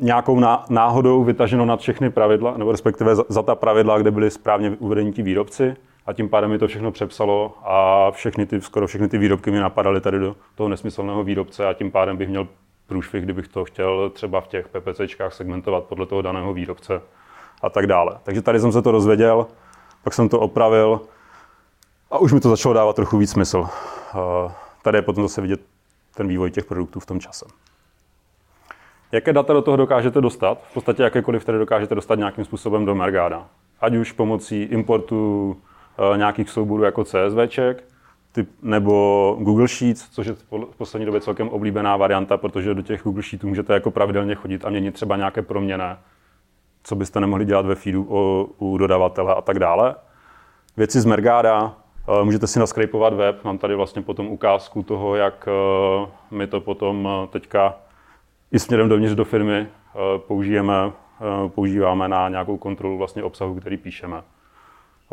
nějakou 0.00 0.40
náhodou 0.70 1.24
vytaženo 1.24 1.64
nad 1.64 1.80
všechny 1.80 2.10
pravidla, 2.10 2.54
nebo 2.56 2.72
respektive 2.72 3.14
za 3.14 3.42
ta 3.42 3.54
pravidla, 3.54 3.98
kde 3.98 4.10
byly 4.10 4.30
správně 4.30 4.70
uvedení 4.78 5.12
ti 5.12 5.22
výrobci 5.22 5.76
a 6.06 6.12
tím 6.12 6.28
pádem 6.28 6.50
mi 6.50 6.58
to 6.58 6.68
všechno 6.68 6.92
přepsalo 6.92 7.54
a 7.64 8.10
všechny 8.10 8.46
ty, 8.46 8.60
skoro 8.60 8.86
všechny 8.86 9.08
ty 9.08 9.18
výrobky 9.18 9.50
mi 9.50 9.58
napadaly 9.58 10.00
tady 10.00 10.18
do 10.18 10.36
toho 10.54 10.68
nesmyslného 10.68 11.24
výrobce 11.24 11.68
a 11.68 11.72
tím 11.72 11.90
pádem 11.90 12.16
bych 12.16 12.28
měl 12.28 12.48
průšvih, 12.86 13.24
kdybych 13.24 13.48
to 13.48 13.64
chtěl 13.64 14.10
třeba 14.10 14.40
v 14.40 14.48
těch 14.48 14.68
PPCčkách 14.68 15.34
segmentovat 15.34 15.84
podle 15.84 16.06
toho 16.06 16.22
daného 16.22 16.54
výrobce 16.54 17.02
a 17.62 17.70
tak 17.70 17.86
dále. 17.86 18.18
Takže 18.22 18.42
tady 18.42 18.60
jsem 18.60 18.72
se 18.72 18.82
to 18.82 18.92
dozvěděl, 18.92 19.46
pak 20.04 20.14
jsem 20.14 20.28
to 20.28 20.40
opravil 20.40 21.00
a 22.10 22.18
už 22.18 22.32
mi 22.32 22.40
to 22.40 22.48
začalo 22.48 22.74
dávat 22.74 22.96
trochu 22.96 23.18
víc 23.18 23.30
smysl. 23.30 23.68
Tady 24.82 24.98
je 24.98 25.02
potom 25.02 25.24
zase 25.24 25.40
vidět 25.40 25.60
ten 26.14 26.28
vývoj 26.28 26.50
těch 26.50 26.64
produktů 26.64 27.00
v 27.00 27.06
tom 27.06 27.20
čase. 27.20 27.46
Jaké 29.12 29.32
data 29.32 29.52
do 29.52 29.62
toho 29.62 29.76
dokážete 29.76 30.20
dostat? 30.20 30.58
V 30.70 30.74
podstatě 30.74 31.02
jakékoliv 31.02 31.44
tady 31.44 31.58
dokážete 31.58 31.94
dostat 31.94 32.14
nějakým 32.14 32.44
způsobem 32.44 32.84
do 32.84 32.94
Mergáda. 32.94 33.46
Ať 33.80 33.94
už 33.94 34.12
pomocí 34.12 34.62
importu 34.62 35.56
nějakých 36.16 36.50
souborů 36.50 36.82
jako 36.82 37.04
CSVček, 37.04 37.84
typ, 38.36 38.50
nebo 38.62 39.36
Google 39.40 39.68
Sheets, 39.68 40.08
což 40.08 40.26
je 40.26 40.32
v 40.32 40.76
poslední 40.76 41.06
době 41.06 41.20
celkem 41.20 41.48
oblíbená 41.48 41.96
varianta, 41.96 42.36
protože 42.36 42.74
do 42.74 42.82
těch 42.82 43.02
Google 43.02 43.22
Sheetů 43.22 43.48
můžete 43.48 43.74
jako 43.74 43.90
pravidelně 43.90 44.34
chodit 44.34 44.64
a 44.64 44.70
měnit 44.70 44.94
třeba 44.94 45.16
nějaké 45.16 45.42
proměny, 45.42 45.84
co 46.82 46.96
byste 46.96 47.20
nemohli 47.20 47.44
dělat 47.44 47.66
ve 47.66 47.74
feedu 47.74 48.06
o, 48.08 48.46
u 48.58 48.78
dodavatele 48.78 49.34
a 49.34 49.40
tak 49.40 49.58
dále. 49.58 49.94
Věci 50.76 51.00
z 51.00 51.04
Mergáda, 51.04 51.74
eh, 52.08 52.24
můžete 52.24 52.46
si 52.46 52.58
naskrejpovat 52.58 53.14
web, 53.14 53.44
mám 53.44 53.58
tady 53.58 53.74
vlastně 53.74 54.02
potom 54.02 54.26
ukázku 54.26 54.82
toho, 54.82 55.16
jak 55.16 55.48
eh, 55.48 56.08
my 56.30 56.46
to 56.46 56.60
potom 56.60 57.08
teďka 57.32 57.74
i 58.52 58.58
směrem 58.58 58.88
dovnitř 58.88 59.14
do 59.14 59.24
firmy 59.24 59.68
použijeme, 60.18 60.92
používáme 61.48 62.08
na 62.08 62.28
nějakou 62.28 62.56
kontrolu 62.56 62.98
vlastně 62.98 63.22
obsahu, 63.22 63.54
který 63.54 63.76
píšeme. 63.76 64.22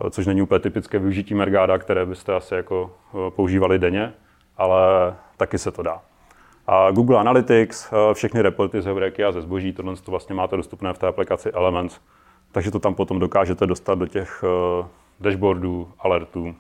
Což 0.10 0.26
není 0.26 0.42
úplně 0.42 0.60
typické 0.60 1.00
využití 1.00 1.36
Mergáda, 1.36 1.78
které 1.78 2.06
byste 2.06 2.36
asi 2.36 2.56
jako 2.56 2.92
používali 3.30 3.80
denně, 3.80 4.14
ale 4.58 4.80
taky 5.38 5.58
se 5.58 5.72
to 5.72 5.84
dá. 5.84 6.02
A 6.68 6.92
Google 6.92 7.20
Analytics, 7.20 7.94
všechny 8.14 8.42
reporty 8.42 8.82
z 8.82 8.86
Heureky 8.86 9.24
a 9.24 9.32
ze 9.32 9.42
zboží, 9.42 9.74
tohle 9.74 9.96
to 9.96 10.12
vlastně 10.12 10.36
máte 10.36 10.58
dostupné 10.58 10.94
v 10.94 10.98
té 10.98 11.08
aplikaci 11.08 11.52
Elements, 11.52 12.00
takže 12.52 12.72
to 12.72 12.80
tam 12.80 12.96
potom 12.96 13.20
dokážete 13.20 13.68
dostat 13.68 14.00
do 14.00 14.08
těch 14.08 14.44
dashboardů, 15.20 15.92
alertů, 16.00 16.56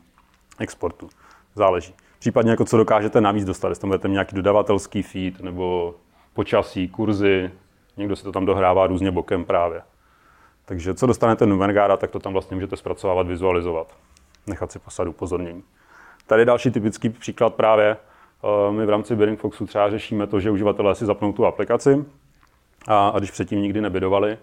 exportu. 0.59 1.09
Záleží. 1.55 1.93
Případně 2.19 2.51
jako 2.51 2.65
co 2.65 2.77
dokážete 2.77 3.21
navíc 3.21 3.45
dostat, 3.45 3.69
jestli 3.69 3.81
tam 3.81 3.89
budete 3.89 4.07
nějaký 4.07 4.35
dodavatelský 4.35 5.01
feed 5.01 5.41
nebo 5.41 5.95
počasí, 6.33 6.87
kurzy, 6.87 7.51
někdo 7.97 8.15
si 8.15 8.23
to 8.23 8.31
tam 8.31 8.45
dohrává 8.45 8.87
různě 8.87 9.11
bokem 9.11 9.45
právě. 9.45 9.81
Takže 10.65 10.93
co 10.93 11.07
dostanete 11.07 11.45
Numergára, 11.45 11.97
tak 11.97 12.11
to 12.11 12.19
tam 12.19 12.33
vlastně 12.33 12.55
můžete 12.55 12.77
zpracovávat, 12.77 13.27
vizualizovat, 13.27 13.95
nechat 14.47 14.71
si 14.71 14.79
posadu 14.79 15.11
upozornění. 15.11 15.63
Tady 16.27 16.45
další 16.45 16.71
typický 16.71 17.09
příklad 17.09 17.53
právě. 17.53 17.97
Eh, 18.43 18.71
my 18.71 18.85
v 18.85 18.89
rámci 18.89 19.15
Bidding 19.15 19.39
Foxu 19.39 19.65
třeba 19.65 19.89
řešíme 19.89 20.27
to, 20.27 20.39
že 20.39 20.51
uživatelé 20.51 20.95
si 20.95 21.05
zapnou 21.05 21.33
tu 21.33 21.45
aplikaci 21.45 22.05
a, 22.87 23.07
a 23.07 23.19
když 23.19 23.31
předtím 23.31 23.61
nikdy 23.61 23.81
nebydovali, 23.81 24.37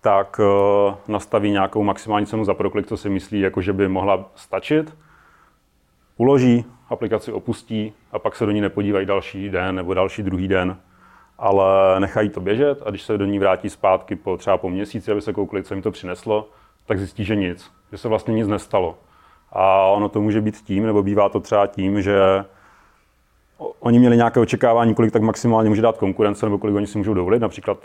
tak 0.00 0.40
uh, 0.40 0.94
nastaví 1.08 1.50
nějakou 1.50 1.82
maximální 1.82 2.26
cenu 2.26 2.44
za 2.44 2.54
proklik, 2.54 2.86
co 2.86 2.96
si 2.96 3.10
myslí, 3.10 3.40
jako 3.40 3.60
že 3.60 3.72
by 3.72 3.88
mohla 3.88 4.30
stačit. 4.34 4.96
Uloží, 6.16 6.64
aplikaci 6.88 7.32
opustí 7.32 7.92
a 8.12 8.18
pak 8.18 8.36
se 8.36 8.46
do 8.46 8.52
ní 8.52 8.60
nepodívají 8.60 9.06
další 9.06 9.48
den 9.50 9.74
nebo 9.74 9.94
další 9.94 10.22
druhý 10.22 10.48
den, 10.48 10.76
ale 11.38 12.00
nechají 12.00 12.28
to 12.28 12.40
běžet 12.40 12.82
a 12.86 12.90
když 12.90 13.02
se 13.02 13.18
do 13.18 13.24
ní 13.24 13.38
vrátí 13.38 13.70
zpátky 13.70 14.16
po 14.16 14.36
třeba 14.36 14.58
po 14.58 14.70
měsíci, 14.70 15.12
aby 15.12 15.22
se 15.22 15.32
koukli, 15.32 15.62
co 15.62 15.74
jim 15.74 15.82
to 15.82 15.90
přineslo, 15.90 16.48
tak 16.86 16.98
zjistí, 16.98 17.24
že 17.24 17.36
nic, 17.36 17.70
že 17.92 17.98
se 17.98 18.08
vlastně 18.08 18.34
nic 18.34 18.48
nestalo. 18.48 18.98
A 19.52 19.82
ono 19.82 20.08
to 20.08 20.20
může 20.20 20.40
být 20.40 20.56
tím, 20.56 20.86
nebo 20.86 21.02
bývá 21.02 21.28
to 21.28 21.40
třeba 21.40 21.66
tím, 21.66 22.02
že 22.02 22.44
oni 23.80 23.98
měli 23.98 24.16
nějaké 24.16 24.40
očekávání, 24.40 24.94
kolik 24.94 25.12
tak 25.12 25.22
maximálně 25.22 25.68
může 25.68 25.82
dát 25.82 25.98
konkurence, 25.98 26.46
nebo 26.46 26.58
kolik 26.58 26.76
oni 26.76 26.86
si 26.86 26.98
můžou 26.98 27.14
dovolit, 27.14 27.38
například 27.38 27.78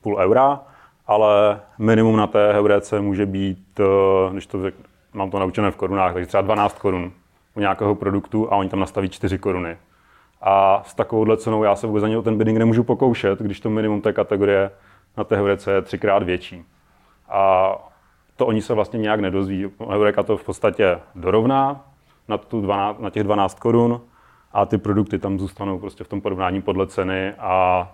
půl 0.00 0.16
eura, 0.18 0.60
ale 1.06 1.60
minimum 1.78 2.16
na 2.16 2.26
té 2.26 2.52
heuréce 2.52 3.00
může 3.00 3.26
být, 3.26 3.80
eh, 3.80 4.32
když 4.32 4.46
to 4.46 4.62
řek, 4.62 4.74
mám 5.12 5.30
to 5.30 5.38
naučené 5.38 5.70
v 5.70 5.76
korunách, 5.76 6.12
takže 6.12 6.26
třeba 6.26 6.40
12 6.40 6.78
korun 6.78 7.12
u 7.54 7.60
nějakého 7.60 7.94
produktu 7.94 8.52
a 8.52 8.56
oni 8.56 8.68
tam 8.68 8.80
nastaví 8.80 9.08
4 9.08 9.38
koruny. 9.38 9.76
A 10.42 10.82
s 10.86 10.94
takovouhle 10.94 11.36
cenou 11.36 11.64
já 11.64 11.76
se 11.76 11.86
vůbec 11.86 12.04
ani 12.04 12.16
o 12.16 12.22
ten 12.22 12.38
bidding 12.38 12.58
nemůžu 12.58 12.84
pokoušet, 12.84 13.38
když 13.38 13.60
to 13.60 13.70
minimum 13.70 14.00
té 14.00 14.12
kategorie 14.12 14.70
na 15.16 15.24
té 15.24 15.36
heurece 15.36 15.72
je 15.72 15.82
třikrát 15.82 16.22
větší. 16.22 16.64
A 17.28 17.72
to 18.36 18.46
oni 18.46 18.62
se 18.62 18.74
vlastně 18.74 18.98
nějak 18.98 19.20
nedozví. 19.20 19.70
Heureka 19.90 20.22
to 20.22 20.36
v 20.36 20.44
podstatě 20.44 21.00
dorovná 21.14 21.84
na, 22.28 22.38
tu 22.38 22.60
12, 22.60 23.00
na 23.00 23.10
těch 23.10 23.22
12 23.22 23.60
korun 23.60 24.00
a 24.52 24.66
ty 24.66 24.78
produkty 24.78 25.18
tam 25.18 25.38
zůstanou 25.38 25.78
prostě 25.78 26.04
v 26.04 26.08
tom 26.08 26.20
porovnání 26.20 26.62
podle 26.62 26.86
ceny 26.86 27.34
a 27.38 27.88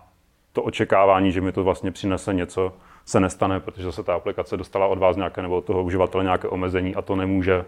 to 0.53 0.62
očekávání, 0.62 1.33
že 1.33 1.41
mi 1.41 1.53
to 1.53 1.65
vlastně 1.65 1.93
přinese 1.93 2.35
něco, 2.35 2.73
se 3.05 3.21
nestane, 3.21 3.61
protože 3.61 3.85
zase 3.85 4.03
ta 4.03 4.15
aplikace 4.15 4.57
dostala 4.57 4.87
od 4.87 4.99
vás 4.99 5.17
nějaké 5.17 5.43
nebo 5.43 5.57
od 5.57 5.65
toho 5.65 5.83
uživatele 5.83 6.25
nějaké 6.25 6.49
omezení 6.49 6.95
a 6.95 7.03
to 7.03 7.17
nemůže 7.17 7.65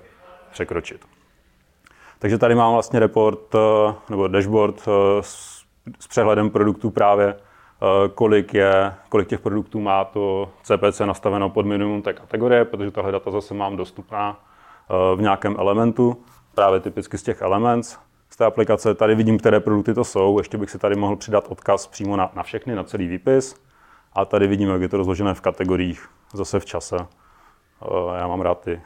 překročit. 0.50 1.17
Takže 2.18 2.38
tady 2.38 2.54
mám 2.54 2.72
vlastně 2.72 3.00
report 3.00 3.54
eh, 3.54 3.94
nebo 4.10 4.28
dashboard 4.28 4.88
eh, 4.88 5.22
s, 5.22 5.62
s 6.00 6.06
přehledem 6.08 6.50
produktů 6.50 6.90
právě, 6.90 7.26
eh, 7.28 8.08
kolik, 8.08 8.54
je, 8.54 8.94
kolik 9.08 9.28
těch 9.28 9.40
produktů 9.40 9.80
má 9.80 10.04
to 10.04 10.50
CPC 10.62 11.00
nastaveno 11.00 11.50
pod 11.50 11.66
minimum 11.66 12.02
té 12.02 12.12
kategorie, 12.12 12.64
protože 12.64 12.90
tahle 12.90 13.12
data 13.12 13.30
zase 13.30 13.54
mám 13.54 13.76
dostupná 13.76 14.40
v 15.16 15.20
nějakém 15.20 15.56
elementu, 15.58 16.16
právě 16.54 16.80
typicky 16.80 17.18
z 17.18 17.22
těch 17.22 17.42
elements 17.42 17.98
z 18.30 18.36
té 18.36 18.44
aplikace. 18.44 18.94
Tady 18.94 19.14
vidím, 19.14 19.38
které 19.38 19.60
produkty 19.60 19.94
to 19.94 20.04
jsou. 20.04 20.38
Ještě 20.38 20.58
bych 20.58 20.70
si 20.70 20.78
tady 20.78 20.96
mohl 20.96 21.16
přidat 21.16 21.46
odkaz 21.48 21.86
přímo 21.86 22.16
na, 22.16 22.30
na 22.34 22.42
všechny, 22.42 22.74
na 22.74 22.84
celý 22.84 23.08
výpis. 23.08 23.54
A 24.12 24.24
tady 24.24 24.46
vidíme, 24.46 24.72
jak 24.72 24.82
je 24.82 24.88
to 24.88 24.96
rozložené 24.96 25.34
v 25.34 25.40
kategoriích, 25.40 26.08
zase 26.32 26.60
v 26.60 26.64
čase. 26.64 26.96
Já 28.16 28.26
mám 28.26 28.40
rád 28.40 28.60
ty, 28.60 28.82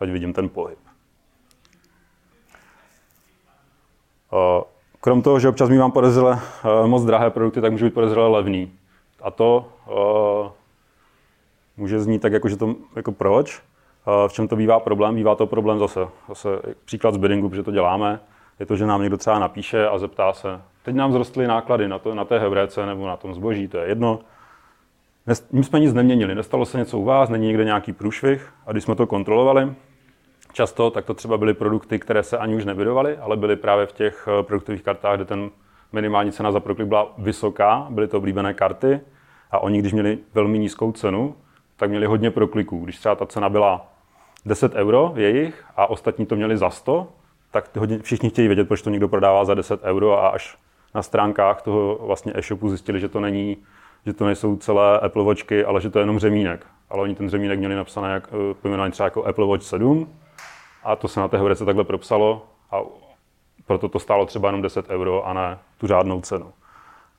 ať 0.00 0.08
vidím 0.08 0.32
ten 0.32 0.48
pohyb. 0.48 0.87
Krom 5.00 5.22
toho, 5.22 5.40
že 5.40 5.48
občas 5.48 5.68
mývám 5.68 5.92
podezřele 5.92 6.40
moc 6.86 7.04
drahé 7.04 7.30
produkty, 7.30 7.60
tak 7.60 7.72
může 7.72 7.84
být 7.84 7.94
podezřele 7.94 8.28
levný. 8.28 8.72
A 9.22 9.30
to 9.30 9.68
může 11.76 12.00
znít 12.00 12.22
tak, 12.22 12.32
jako, 12.32 12.48
že 12.48 12.56
to, 12.56 12.74
jako 12.96 13.12
proč. 13.12 13.62
V 14.28 14.32
čem 14.32 14.48
to 14.48 14.56
bývá 14.56 14.80
problém? 14.80 15.14
Bývá 15.14 15.34
to 15.34 15.46
problém 15.46 15.78
zase, 15.78 16.00
zase 16.28 16.48
příklad 16.84 17.14
z 17.14 17.16
biddingu, 17.16 17.48
protože 17.48 17.62
to 17.62 17.70
děláme, 17.70 18.20
je 18.60 18.66
to, 18.66 18.76
že 18.76 18.86
nám 18.86 19.00
někdo 19.00 19.16
třeba 19.16 19.38
napíše 19.38 19.88
a 19.88 19.98
zeptá 19.98 20.32
se, 20.32 20.60
teď 20.82 20.94
nám 20.94 21.12
zrostly 21.12 21.46
náklady 21.46 21.88
na, 21.88 21.98
to, 21.98 22.14
na 22.14 22.24
té 22.24 22.38
heuréce 22.38 22.86
nebo 22.86 23.06
na 23.06 23.16
tom 23.16 23.34
zboží, 23.34 23.68
to 23.68 23.78
je 23.78 23.88
jedno. 23.88 24.20
My 25.52 25.64
jsme 25.64 25.80
nic 25.80 25.94
neměnili, 25.94 26.34
nestalo 26.34 26.66
se 26.66 26.78
něco 26.78 26.98
u 26.98 27.04
vás, 27.04 27.28
není 27.28 27.46
někde 27.46 27.64
nějaký 27.64 27.92
průšvih 27.92 28.52
a 28.66 28.72
když 28.72 28.84
jsme 28.84 28.94
to 28.94 29.06
kontrolovali, 29.06 29.72
často, 30.58 30.90
tak 30.90 31.04
to 31.04 31.14
třeba 31.14 31.38
byly 31.38 31.54
produkty, 31.54 31.98
které 31.98 32.22
se 32.22 32.38
ani 32.38 32.54
už 32.56 32.64
nevydovaly, 32.64 33.16
ale 33.16 33.36
byly 33.36 33.56
právě 33.56 33.86
v 33.86 33.92
těch 33.92 34.28
eh, 34.28 34.42
produktových 34.42 34.82
kartách, 34.82 35.16
kde 35.16 35.24
ten 35.24 35.50
minimální 35.92 36.32
cena 36.32 36.52
za 36.52 36.60
proklik 36.60 36.88
byla 36.88 37.14
vysoká, 37.18 37.86
byly 37.90 38.08
to 38.08 38.18
oblíbené 38.18 38.54
karty 38.54 39.00
a 39.50 39.58
oni, 39.58 39.78
když 39.78 39.92
měli 39.92 40.18
velmi 40.34 40.58
nízkou 40.58 40.92
cenu, 40.92 41.34
tak 41.76 41.90
měli 41.90 42.06
hodně 42.06 42.30
prokliků. 42.30 42.84
Když 42.84 42.98
třeba 42.98 43.14
ta 43.14 43.26
cena 43.26 43.48
byla 43.48 43.86
10 44.46 44.74
euro 44.74 45.12
jejich 45.16 45.64
a 45.76 45.90
ostatní 45.90 46.26
to 46.26 46.36
měli 46.36 46.56
za 46.56 46.70
100, 46.70 47.06
tak 47.50 47.76
hodně, 47.76 47.98
všichni 47.98 48.30
chtějí 48.30 48.48
vědět, 48.48 48.68
proč 48.68 48.82
to 48.82 48.90
někdo 48.90 49.08
prodává 49.08 49.44
za 49.44 49.54
10 49.54 49.82
euro 49.82 50.18
a 50.18 50.28
až 50.28 50.58
na 50.94 51.02
stránkách 51.02 51.62
toho 51.62 51.98
vlastně 52.02 52.32
e-shopu 52.34 52.68
zjistili, 52.68 53.00
že 53.00 53.08
to 53.08 53.20
není, 53.20 53.56
že 54.06 54.12
to 54.12 54.26
nejsou 54.26 54.56
celé 54.56 55.00
Apple 55.00 55.24
Watchky, 55.24 55.64
ale 55.64 55.80
že 55.80 55.90
to 55.90 55.98
je 55.98 56.02
jenom 56.02 56.18
řemínek. 56.18 56.66
Ale 56.90 57.02
oni 57.02 57.14
ten 57.14 57.28
řemínek 57.28 57.58
měli 57.58 57.74
napsané 57.74 58.12
jak, 58.12 58.28
eh, 58.32 58.54
pojmenovaný 58.54 58.92
třeba 58.92 59.06
jako 59.06 59.24
Apple 59.24 59.46
Watch 59.46 59.64
7 59.64 60.08
a 60.88 60.96
to 60.96 61.08
se 61.08 61.20
na 61.20 61.28
té 61.28 61.38
horece 61.38 61.64
takhle 61.64 61.84
propsalo 61.84 62.46
a 62.70 62.80
proto 63.66 63.88
to 63.88 63.98
stálo 63.98 64.26
třeba 64.26 64.48
jenom 64.48 64.62
10 64.62 64.90
euro 64.90 65.26
a 65.26 65.32
ne 65.32 65.58
tu 65.78 65.86
řádnou 65.86 66.20
cenu. 66.20 66.52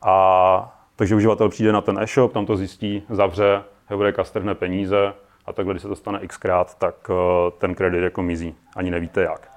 A 0.02 0.80
takže 0.96 1.16
uživatel 1.16 1.50
přijde 1.50 1.72
na 1.72 1.82
ten 1.82 2.00
e-shop, 2.00 2.34
tam 2.34 2.46
to 2.46 2.58
zjistí, 2.58 3.04
zavře, 3.10 3.64
Heureka 3.88 4.24
strhne 4.24 4.56
peníze 4.56 5.14
a 5.46 5.54
takhle, 5.54 5.74
když 5.74 5.82
se 5.82 5.88
to 5.88 5.96
stane 5.96 6.28
xkrát, 6.28 6.78
tak 6.78 6.96
eh, 7.10 7.52
ten 7.58 7.76
kredit 7.76 8.04
jako 8.04 8.22
mizí. 8.22 8.56
Ani 8.76 8.92
nevíte 8.92 9.22
jak. 9.22 9.52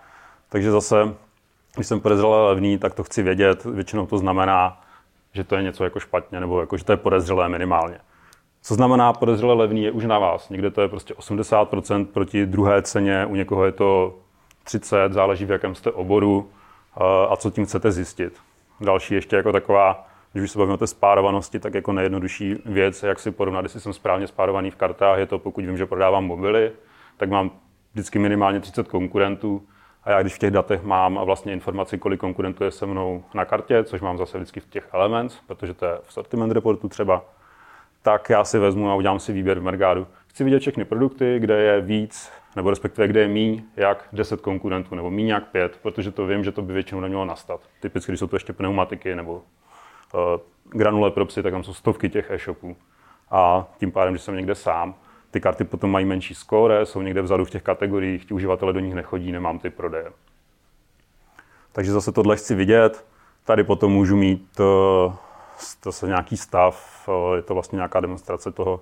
Takže 0.48 0.70
zase, 0.70 1.14
když 1.74 1.86
jsem 1.86 2.00
podezřelé 2.00 2.46
levný, 2.46 2.78
tak 2.78 2.94
to 2.94 3.04
chci 3.04 3.22
vědět. 3.22 3.64
Většinou 3.64 4.06
to 4.06 4.18
znamená, 4.18 4.82
že 5.32 5.44
to 5.44 5.56
je 5.56 5.62
něco 5.62 5.84
jako 5.84 6.00
špatně, 6.00 6.40
nebo 6.40 6.60
jako, 6.60 6.76
že 6.76 6.84
to 6.84 6.92
je 6.92 6.96
podezřelé 6.96 7.48
minimálně. 7.48 7.98
Co 8.62 8.74
znamená 8.74 9.12
podezřelé 9.12 9.54
levný, 9.54 9.82
je 9.82 9.90
už 9.90 10.04
na 10.04 10.18
vás. 10.18 10.48
Někde 10.48 10.70
to 10.70 10.80
je 10.80 10.88
prostě 10.88 11.14
80% 11.14 12.06
proti 12.06 12.46
druhé 12.46 12.82
ceně, 12.82 13.26
u 13.26 13.34
někoho 13.34 13.64
je 13.64 13.72
to 13.72 14.18
30, 14.64 15.12
záleží 15.12 15.44
v 15.44 15.50
jakém 15.50 15.74
jste 15.74 15.90
oboru 15.90 16.50
a 17.30 17.36
co 17.36 17.50
tím 17.50 17.64
chcete 17.64 17.92
zjistit. 17.92 18.32
Další 18.80 19.14
ještě 19.14 19.36
jako 19.36 19.52
taková, 19.52 20.06
když 20.32 20.44
už 20.44 20.50
se 20.50 20.58
bavíme 20.58 20.74
o 20.74 20.76
té 20.76 20.86
spárovanosti, 20.86 21.58
tak 21.58 21.74
jako 21.74 21.92
nejjednodušší 21.92 22.56
věc, 22.64 23.02
jak 23.02 23.18
si 23.18 23.30
porovnat, 23.30 23.62
jestli 23.62 23.80
jsem 23.80 23.92
správně 23.92 24.26
spárovaný 24.26 24.70
v 24.70 24.76
kartách, 24.76 25.18
je 25.18 25.26
to, 25.26 25.38
pokud 25.38 25.64
vím, 25.64 25.78
že 25.78 25.86
prodávám 25.86 26.24
mobily, 26.24 26.72
tak 27.16 27.30
mám 27.30 27.50
vždycky 27.92 28.18
minimálně 28.18 28.60
30 28.60 28.88
konkurentů 28.88 29.62
a 30.04 30.10
já 30.10 30.22
když 30.22 30.34
v 30.34 30.38
těch 30.38 30.50
datech 30.50 30.82
mám 30.82 31.18
a 31.18 31.24
vlastně 31.24 31.52
informaci, 31.52 31.98
kolik 31.98 32.20
konkurentů 32.20 32.64
je 32.64 32.70
se 32.70 32.86
mnou 32.86 33.24
na 33.34 33.44
kartě, 33.44 33.84
což 33.84 34.00
mám 34.00 34.18
zase 34.18 34.38
vždycky 34.38 34.60
v 34.60 34.66
těch 34.66 34.88
elements, 34.92 35.38
protože 35.46 35.74
to 35.74 35.86
je 35.86 35.98
v 36.02 36.12
sortiment 36.12 36.52
reportu 36.52 36.88
třeba, 36.88 37.24
tak 38.02 38.30
já 38.30 38.44
si 38.44 38.58
vezmu 38.58 38.90
a 38.90 38.94
udělám 38.94 39.20
si 39.20 39.32
výběr 39.32 39.58
v 39.58 39.62
Mergádu. 39.62 40.06
Chci 40.26 40.44
vidět 40.44 40.58
všechny 40.58 40.84
produkty, 40.84 41.38
kde 41.38 41.62
je 41.62 41.80
víc, 41.80 42.32
nebo 42.56 42.70
respektive 42.70 43.08
kde 43.08 43.20
je 43.20 43.28
míň 43.28 43.62
jak 43.76 44.08
10 44.12 44.40
konkurentů, 44.40 44.94
nebo 44.94 45.10
míň 45.10 45.26
jak 45.26 45.48
5, 45.48 45.78
protože 45.82 46.10
to 46.10 46.26
vím, 46.26 46.44
že 46.44 46.52
to 46.52 46.62
by 46.62 46.72
většinou 46.72 47.00
nemělo 47.00 47.24
nastat. 47.24 47.60
Typicky, 47.80 48.12
když 48.12 48.20
jsou 48.20 48.26
to 48.26 48.36
ještě 48.36 48.52
pneumatiky 48.52 49.14
nebo 49.14 49.32
uh, 49.32 50.20
granule 50.64 51.10
pro 51.10 51.26
psy, 51.26 51.42
tak 51.42 51.52
tam 51.52 51.62
jsou 51.62 51.74
stovky 51.74 52.08
těch 52.08 52.30
e-shopů. 52.30 52.76
A 53.30 53.66
tím 53.78 53.92
pádem, 53.92 54.16
že 54.16 54.22
jsem 54.22 54.36
někde 54.36 54.54
sám, 54.54 54.94
ty 55.30 55.40
karty 55.40 55.64
potom 55.64 55.90
mají 55.90 56.06
menší 56.06 56.34
score, 56.34 56.86
jsou 56.86 57.02
někde 57.02 57.22
vzadu 57.22 57.44
v 57.44 57.50
těch 57.50 57.62
kategoriích, 57.62 58.24
ti 58.24 58.34
uživatelé 58.34 58.72
do 58.72 58.80
nich 58.80 58.94
nechodí, 58.94 59.32
nemám 59.32 59.58
ty 59.58 59.70
prodeje. 59.70 60.12
Takže 61.72 61.92
zase 61.92 62.12
tohle 62.12 62.36
chci 62.36 62.54
vidět. 62.54 63.04
Tady 63.44 63.64
potom 63.64 63.92
můžu 63.92 64.16
mít 64.16 64.60
uh, 64.60 65.14
zase 65.84 66.06
nějaký 66.06 66.36
stav, 66.36 67.08
uh, 67.08 67.36
je 67.36 67.42
to 67.42 67.54
vlastně 67.54 67.76
nějaká 67.76 68.00
demonstrace 68.00 68.52
toho, 68.52 68.80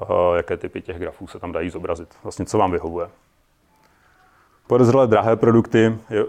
uh, 0.00 0.36
jaké 0.36 0.56
typy 0.56 0.82
těch 0.82 0.98
grafů 0.98 1.26
se 1.26 1.38
tam 1.38 1.52
dají 1.52 1.70
zobrazit. 1.70 2.08
Vlastně 2.22 2.44
co 2.44 2.58
vám 2.58 2.70
vyhovuje. 2.70 3.08
Podezřelé 4.66 5.06
drahé 5.06 5.36
produkty 5.36 5.98
je, 6.10 6.24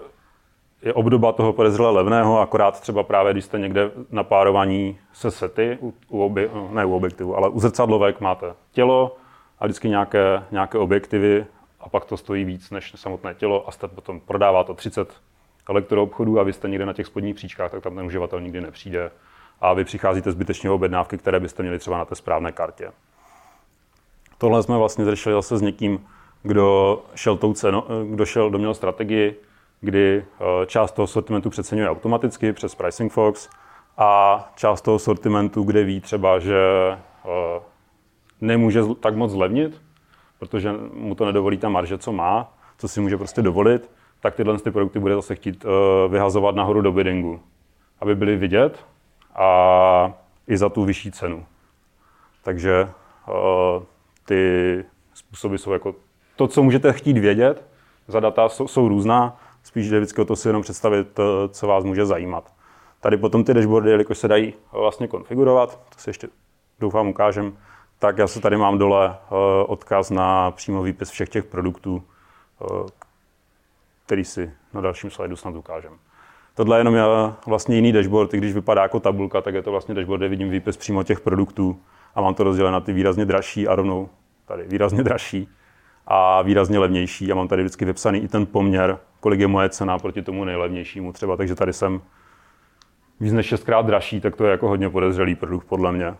je 0.82 0.94
obdoba 0.94 1.32
toho 1.32 1.54
podezřelé 1.54 1.92
levného, 1.92 2.40
akorát 2.40 2.80
třeba 2.80 3.04
právě, 3.04 3.34
když 3.34 3.46
jste 3.46 3.60
někde 3.60 3.92
na 4.12 4.24
párování 4.24 5.00
se 5.14 5.32
sety, 5.32 5.78
u, 5.82 5.94
u 6.10 6.24
obje, 6.24 6.50
ne 6.70 6.86
u 6.86 6.96
objektivu, 6.96 7.38
ale 7.38 7.50
u 7.50 7.60
zrcadlovek 7.60 8.22
máte 8.22 8.54
tělo, 8.72 9.18
a 9.60 9.66
vždycky 9.66 9.90
nějaké, 9.90 10.44
nějaké 10.52 10.78
objektivy 10.78 11.46
a 11.80 11.90
pak 11.90 12.06
to 12.06 12.18
stojí 12.18 12.46
víc 12.46 12.72
než 12.72 12.94
samotné 12.96 13.34
tělo 13.34 13.68
a 13.68 13.72
jste 13.72 13.88
potom 13.88 14.20
prodává 14.20 14.64
to 14.64 14.74
30 14.74 15.14
elektroobchodů 15.70 16.40
a 16.40 16.44
vy 16.44 16.54
jste 16.54 16.70
někde 16.70 16.86
na 16.86 16.94
těch 16.94 17.08
spodních 17.08 17.36
příčkách, 17.36 17.72
tak 17.72 17.84
tam 17.84 17.96
ten 17.96 18.06
uživatel 18.06 18.42
nikdy 18.42 18.62
nepřijde 18.62 19.12
a 19.64 19.74
vy 19.74 19.84
přicházíte 19.84 20.32
zbytečně 20.32 20.70
objednávky, 20.70 21.18
které 21.18 21.40
byste 21.40 21.64
měli 21.64 21.80
třeba 21.80 21.98
na 21.98 22.06
té 22.06 22.16
správné 22.16 22.52
kartě. 22.52 22.92
Tohle 24.38 24.64
jsme 24.64 24.78
vlastně 24.78 25.06
řešili 25.06 25.36
zase 25.36 25.58
s 25.58 25.62
někým, 25.62 26.06
kdo 26.44 27.00
šel 27.16 27.38
tou 27.38 27.54
cenu, 27.54 27.84
kdo 28.10 28.26
šel, 28.26 28.50
kdo 28.50 28.58
měl 28.58 28.74
strategii, 28.74 29.36
kdy 29.82 30.26
eh, 30.26 30.66
část 30.66 30.92
toho 30.92 31.08
sortimentu 31.08 31.50
přeceňuje 31.50 31.90
automaticky 31.90 32.54
přes 32.54 32.76
Pricing 32.76 33.12
Fox 33.12 33.50
a 33.98 34.52
část 34.56 34.82
toho 34.82 35.00
sortimentu, 35.00 35.64
kde 35.64 35.84
ví 35.84 36.02
třeba, 36.02 36.40
že 36.40 36.58
eh, 37.26 37.62
nemůže 38.42 38.82
tak 39.00 39.16
moc 39.16 39.32
zlevnit, 39.32 39.82
protože 40.40 40.74
mu 40.94 41.16
to 41.16 41.26
nedovolí 41.26 41.58
ta 41.58 41.70
marže, 41.70 41.98
co 41.98 42.12
má, 42.12 42.54
co 42.78 42.88
si 42.88 43.02
může 43.02 43.18
prostě 43.18 43.42
dovolit, 43.42 43.90
tak 44.20 44.36
tyhle 44.36 44.60
ty 44.60 44.72
produkty 44.72 45.00
bude 45.00 45.16
zase 45.16 45.36
chtít 45.36 45.66
eh, 45.66 46.08
vyhazovat 46.08 46.56
nahoru 46.56 46.82
do 46.82 46.92
biddingu, 46.92 47.40
aby 48.00 48.16
byly 48.16 48.38
vidět 48.38 48.93
a 49.36 50.14
i 50.48 50.58
za 50.58 50.70
tu 50.70 50.86
vyšší 50.86 51.12
cenu. 51.12 51.46
Takže 52.44 52.90
ty 54.26 54.86
způsoby 55.14 55.56
jsou 55.56 55.72
jako 55.72 55.96
to, 56.36 56.48
co 56.48 56.64
můžete 56.64 56.94
chtít 56.94 57.18
vědět, 57.18 57.66
za 58.08 58.20
data 58.20 58.50
jsou, 58.50 58.68
jsou 58.68 58.88
různá, 58.88 59.40
spíš 59.64 59.90
jde 59.90 60.00
vždycky 60.00 60.22
o 60.22 60.26
to 60.26 60.36
si 60.36 60.50
jenom 60.50 60.62
představit, 60.62 61.20
eh, 61.20 61.50
co 61.50 61.68
vás 61.68 61.84
může 61.84 62.06
zajímat. 62.06 62.54
Tady 63.00 63.18
potom 63.18 63.44
ty 63.44 63.54
dashboardy, 63.54 63.90
jelikož 63.90 64.18
se 64.18 64.28
dají 64.28 64.54
eh, 64.54 64.78
vlastně 64.78 65.08
konfigurovat, 65.08 65.80
to 65.90 66.00
si 66.00 66.10
ještě 66.10 66.28
doufám 66.80 67.08
ukážem, 67.08 67.58
tak 68.00 68.18
já 68.18 68.28
se 68.28 68.42
tady 68.42 68.58
mám 68.58 68.78
dole 68.78 69.16
eh, 69.16 69.36
odkaz 69.66 70.10
na 70.10 70.52
přímo 70.52 70.84
výpis 70.84 71.10
všech 71.10 71.30
těch 71.30 71.46
produktů, 71.46 72.04
který 74.06 74.26
si 74.26 74.54
na 74.74 74.82
dalším 74.82 75.12
slajdu 75.12 75.36
snad 75.36 75.56
ukážem. 75.56 76.00
Tohle 76.56 76.78
je 76.78 76.80
jenom 76.80 76.96
vlastně 77.48 77.76
jiný 77.76 77.92
dashboard, 77.92 78.34
i 78.34 78.38
když 78.38 78.54
vypadá 78.54 78.82
jako 78.82 79.00
tabulka, 79.00 79.42
tak 79.42 79.54
je 79.56 79.62
to 79.62 79.72
vlastně 79.72 79.96
dashboard, 79.96 80.20
kde 80.20 80.30
vidím 80.30 80.50
výpis 80.50 80.78
přímo 80.78 81.04
těch 81.04 81.20
produktů 81.20 81.80
a 82.16 82.22
mám 82.22 82.34
to 82.34 82.44
rozdělené 82.44 82.74
na 82.74 82.80
ty 82.80 82.94
výrazně 82.94 83.26
dražší 83.26 83.68
a 83.68 83.76
rovnou 83.76 84.10
tady 84.46 84.64
výrazně 84.68 85.04
dražší 85.04 85.50
a 86.08 86.42
výrazně 86.42 86.80
levnější 86.80 87.32
a 87.32 87.36
mám 87.36 87.48
tady 87.48 87.64
vždycky 87.64 87.86
vypsaný 87.86 88.20
i 88.20 88.28
ten 88.28 88.46
poměr, 88.46 89.00
kolik 89.20 89.40
je 89.40 89.48
moje 89.48 89.70
cena 89.70 90.00
proti 90.00 90.22
tomu 90.22 90.44
nejlevnějšímu 90.44 91.14
třeba, 91.14 91.38
takže 91.38 91.56
tady 91.56 91.74
jsem 91.74 92.02
víc 93.20 93.34
než 93.34 93.46
šestkrát 93.46 93.86
dražší, 93.86 94.22
tak 94.22 94.36
to 94.36 94.46
je 94.46 94.52
jako 94.52 94.68
hodně 94.68 94.90
podezřelý 94.90 95.36
produkt 95.36 95.66
podle 95.66 95.92
mě. 95.92 96.16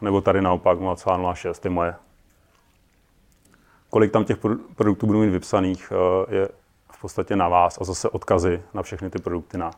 Nebo 0.00 0.20
tady 0.20 0.42
naopak 0.42 0.78
0,06 0.78 1.60
je 1.64 1.70
moje. 1.70 1.94
Kolik 3.90 4.12
tam 4.12 4.24
těch 4.24 4.38
produktů 4.76 5.06
budu 5.06 5.20
mít 5.20 5.30
vypsaných, 5.30 5.92
eh, 5.92 6.34
je 6.34 6.48
v 6.98 7.00
podstatě 7.00 7.36
na 7.36 7.48
vás 7.48 7.78
a 7.80 7.84
zase 7.84 8.08
odkazy 8.08 8.62
na 8.74 8.82
všechny 8.82 9.10
ty 9.10 9.18
produkty 9.18 9.58
na, 9.58 9.70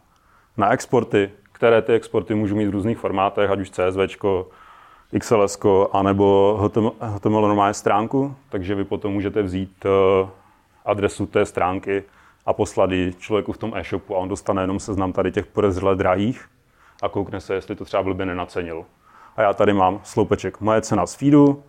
na 0.56 0.72
exporty, 0.72 1.30
které 1.52 1.82
ty 1.82 1.92
exporty 1.92 2.34
můžu 2.34 2.56
mít 2.56 2.66
v 2.66 2.70
různých 2.70 2.98
formátech, 2.98 3.50
ať 3.50 3.60
už 3.60 3.70
CSV, 3.70 4.16
XLS, 5.18 5.58
anebo 5.92 6.58
HTML 7.00 7.40
normální 7.40 7.74
stránku, 7.74 8.34
takže 8.48 8.74
vy 8.74 8.84
potom 8.84 9.12
můžete 9.12 9.42
vzít 9.42 9.86
eh, 9.86 10.28
adresu 10.84 11.26
té 11.26 11.46
stránky 11.46 12.04
a 12.46 12.52
poslat 12.52 12.90
ji 12.90 13.14
člověku 13.18 13.52
v 13.52 13.58
tom 13.58 13.72
e-shopu 13.74 14.16
a 14.16 14.18
on 14.18 14.28
dostane 14.28 14.62
jenom 14.62 14.80
seznam 14.80 15.12
tady 15.12 15.32
těch 15.32 15.46
podezřele 15.46 15.96
drahých 15.96 16.48
a 17.02 17.08
koukne 17.08 17.40
se, 17.40 17.54
jestli 17.54 17.76
to 17.76 17.84
třeba 17.84 18.02
blbě 18.02 18.26
nenacenil. 18.26 18.84
A 19.36 19.42
já 19.42 19.52
tady 19.52 19.72
mám 19.72 20.00
sloupeček. 20.04 20.60
Moje 20.60 20.80
cena 20.80 21.06
z 21.06 21.14
feedu, 21.14 21.62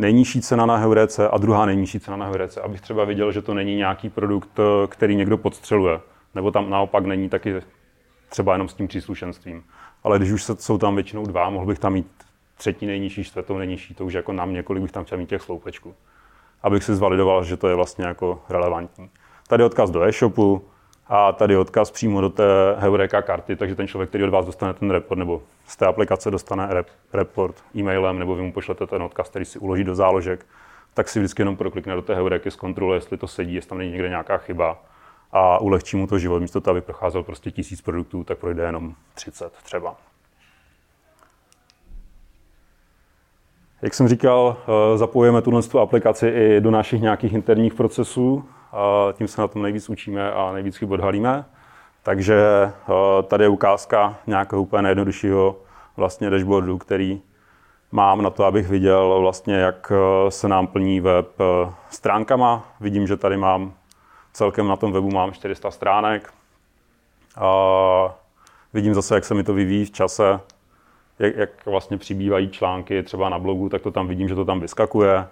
nejnižší 0.00 0.40
cena 0.40 0.66
na 0.66 0.76
Heurece 0.76 1.28
a 1.28 1.38
druhá 1.38 1.66
nejnižší 1.66 2.00
cena 2.00 2.16
na 2.16 2.26
Heurece, 2.26 2.60
abych 2.60 2.80
třeba 2.80 3.04
viděl, 3.04 3.32
že 3.32 3.42
to 3.42 3.54
není 3.54 3.76
nějaký 3.76 4.10
produkt, 4.10 4.58
eh, 4.58 4.86
který 4.86 5.16
někdo 5.16 5.38
podstřeluje. 5.38 6.00
Nebo 6.34 6.50
tam 6.50 6.70
naopak 6.70 7.06
není 7.06 7.28
taky 7.28 7.60
třeba 8.28 8.52
jenom 8.52 8.68
s 8.68 8.74
tím 8.74 8.88
příslušenstvím. 8.88 9.62
Ale 10.04 10.18
když 10.18 10.30
už 10.30 10.44
jsou 10.58 10.78
tam 10.78 10.94
většinou 10.94 11.26
dva, 11.26 11.50
mohl 11.50 11.66
bych 11.66 11.78
tam 11.78 11.92
mít 11.92 12.06
třetí 12.56 12.86
nejnižší, 12.86 13.24
čtvrtou 13.24 13.58
nejnižší, 13.58 13.94
to 13.94 14.04
už 14.04 14.12
jako 14.12 14.32
na 14.32 14.44
mě, 14.44 14.62
kolik 14.62 14.82
bych 14.82 14.92
tam 14.92 15.04
chtěl 15.04 15.18
mít 15.18 15.28
těch 15.28 15.42
sloupečků. 15.42 15.94
Abych 16.62 16.84
si 16.84 16.94
zvalidoval, 16.94 17.44
že 17.44 17.56
to 17.56 17.68
je 17.68 17.74
vlastně 17.74 18.04
jako 18.04 18.42
relevantní. 18.48 19.10
Tady 19.48 19.64
odkaz 19.64 19.90
do 19.90 20.02
e-shopu 20.02 20.64
a 21.12 21.32
tady 21.32 21.56
odkaz 21.56 21.90
přímo 21.90 22.20
do 22.20 22.30
té 22.30 22.44
Heureka 22.78 23.22
karty, 23.22 23.56
takže 23.56 23.74
ten 23.74 23.88
člověk, 23.88 24.08
který 24.08 24.24
od 24.24 24.30
vás 24.30 24.46
dostane 24.46 24.74
ten 24.74 24.90
report 24.90 25.18
nebo 25.18 25.42
z 25.66 25.76
té 25.76 25.86
aplikace 25.86 26.30
dostane 26.30 26.66
rep, 26.70 26.86
report 27.12 27.54
e-mailem 27.76 28.18
nebo 28.18 28.34
vy 28.34 28.42
mu 28.42 28.52
pošlete 28.52 28.86
ten 28.86 29.02
odkaz, 29.02 29.28
který 29.28 29.44
si 29.44 29.58
uloží 29.58 29.84
do 29.84 29.94
záložek, 29.94 30.46
tak 30.94 31.08
si 31.08 31.18
vždycky 31.18 31.42
jenom 31.42 31.56
proklikne 31.56 31.94
do 31.94 32.02
té 32.02 32.14
Heureky, 32.14 32.50
zkontroluje, 32.50 32.96
jestli 32.96 33.16
to 33.16 33.26
sedí, 33.26 33.54
jestli 33.54 33.68
tam 33.68 33.78
není 33.78 33.90
někde 33.90 34.08
nějaká 34.08 34.38
chyba 34.38 34.78
a 35.32 35.58
ulehčí 35.58 35.96
mu 35.96 36.06
to 36.06 36.18
život. 36.18 36.40
Místo 36.40 36.60
toho, 36.60 36.72
aby 36.72 36.80
procházel 36.80 37.22
prostě 37.22 37.50
tisíc 37.50 37.80
produktů, 37.80 38.24
tak 38.24 38.38
projde 38.38 38.62
jenom 38.62 38.94
30 39.14 39.52
třeba. 39.62 39.96
Jak 43.82 43.94
jsem 43.94 44.08
říkal, 44.08 44.56
eh, 44.56 44.98
zapojujeme 44.98 45.42
tuhle 45.42 45.62
aplikaci 45.82 46.28
i 46.28 46.60
do 46.60 46.70
našich 46.70 47.00
nějakých 47.00 47.32
interních 47.32 47.74
procesů. 47.74 48.44
Tím 49.12 49.28
se 49.28 49.40
na 49.40 49.48
tom 49.48 49.62
nejvíc 49.62 49.88
učíme 49.88 50.32
a 50.32 50.52
nejvíc 50.52 50.76
chyb 50.76 50.90
odhalíme. 50.90 51.44
Takže 52.02 52.36
eh, 52.64 53.22
tady 53.22 53.44
je 53.44 53.48
ukázka 53.48 54.16
nějakého 54.26 54.62
úplně 54.62 54.82
nejjednoduššího 54.82 55.56
vlastně 55.96 56.30
dashboardu, 56.30 56.78
který 56.78 57.22
mám 57.92 58.22
na 58.22 58.30
to, 58.30 58.44
abych 58.44 58.68
viděl 58.68 59.20
vlastně, 59.20 59.54
jak 59.54 59.92
eh, 59.94 60.30
se 60.30 60.48
nám 60.48 60.66
plní 60.66 61.00
web 61.00 61.28
stránkama. 61.90 62.64
Vidím, 62.80 63.06
že 63.06 63.16
tady 63.16 63.36
mám 63.36 63.72
celkem 64.32 64.68
na 64.68 64.76
tom 64.76 64.92
webu 64.92 65.10
mám 65.10 65.32
400 65.32 65.70
stránek. 65.70 66.32
A 67.36 68.14
vidím 68.72 68.94
zase, 68.94 69.14
jak 69.14 69.24
se 69.24 69.34
mi 69.34 69.44
to 69.44 69.54
vyvíjí 69.54 69.84
v 69.84 69.90
čase 69.90 70.40
jak, 71.20 71.36
jak 71.36 71.66
vlastně 71.66 71.98
přibývají 71.98 72.48
články 72.48 73.02
třeba 73.02 73.28
na 73.28 73.38
blogu, 73.38 73.68
tak 73.68 73.82
to 73.82 73.90
tam 73.90 74.08
vidím, 74.08 74.28
že 74.28 74.34
to 74.34 74.44
tam 74.44 74.60
vyskakuje. 74.60 75.26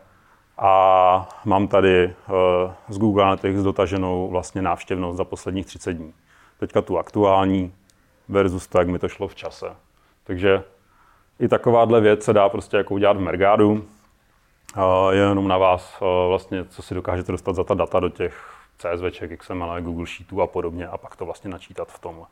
A 0.58 1.28
mám 1.44 1.68
tady 1.68 2.06
uh, 2.06 2.72
z 2.88 2.98
Google 2.98 3.22
Analytics 3.22 3.62
dotaženou 3.62 4.28
vlastně 4.28 4.62
návštěvnost 4.62 5.16
za 5.16 5.24
posledních 5.24 5.66
30 5.66 5.92
dní. 5.92 6.14
Teďka 6.60 6.82
tu 6.82 6.98
aktuální 6.98 7.74
versus 8.28 8.66
to, 8.66 8.78
jak 8.78 8.88
mi 8.88 8.98
to 8.98 9.08
šlo 9.08 9.28
v 9.28 9.34
čase. 9.34 9.66
Takže 10.24 10.64
i 11.40 11.48
takováhle 11.48 12.00
věc 12.00 12.24
se 12.24 12.32
dá 12.32 12.48
prostě 12.48 12.76
jako 12.76 12.94
udělat 12.94 13.16
v 13.16 13.20
Mergádu. 13.20 13.84
Je 15.10 15.18
jenom 15.18 15.48
na 15.48 15.58
vás 15.58 15.96
uh, 16.00 16.08
vlastně, 16.28 16.64
co 16.64 16.82
si 16.82 16.94
dokážete 16.94 17.32
dostat 17.32 17.54
za 17.54 17.64
ta 17.64 17.74
data 17.74 18.00
do 18.00 18.08
těch 18.08 18.54
CSV, 18.78 19.36
XML, 19.36 19.80
Google 19.80 20.06
Sheetů 20.06 20.42
a 20.42 20.46
podobně 20.46 20.88
a 20.88 20.98
pak 20.98 21.16
to 21.16 21.24
vlastně 21.24 21.50
načítat 21.50 21.88
v 21.88 21.98
tom 21.98 22.26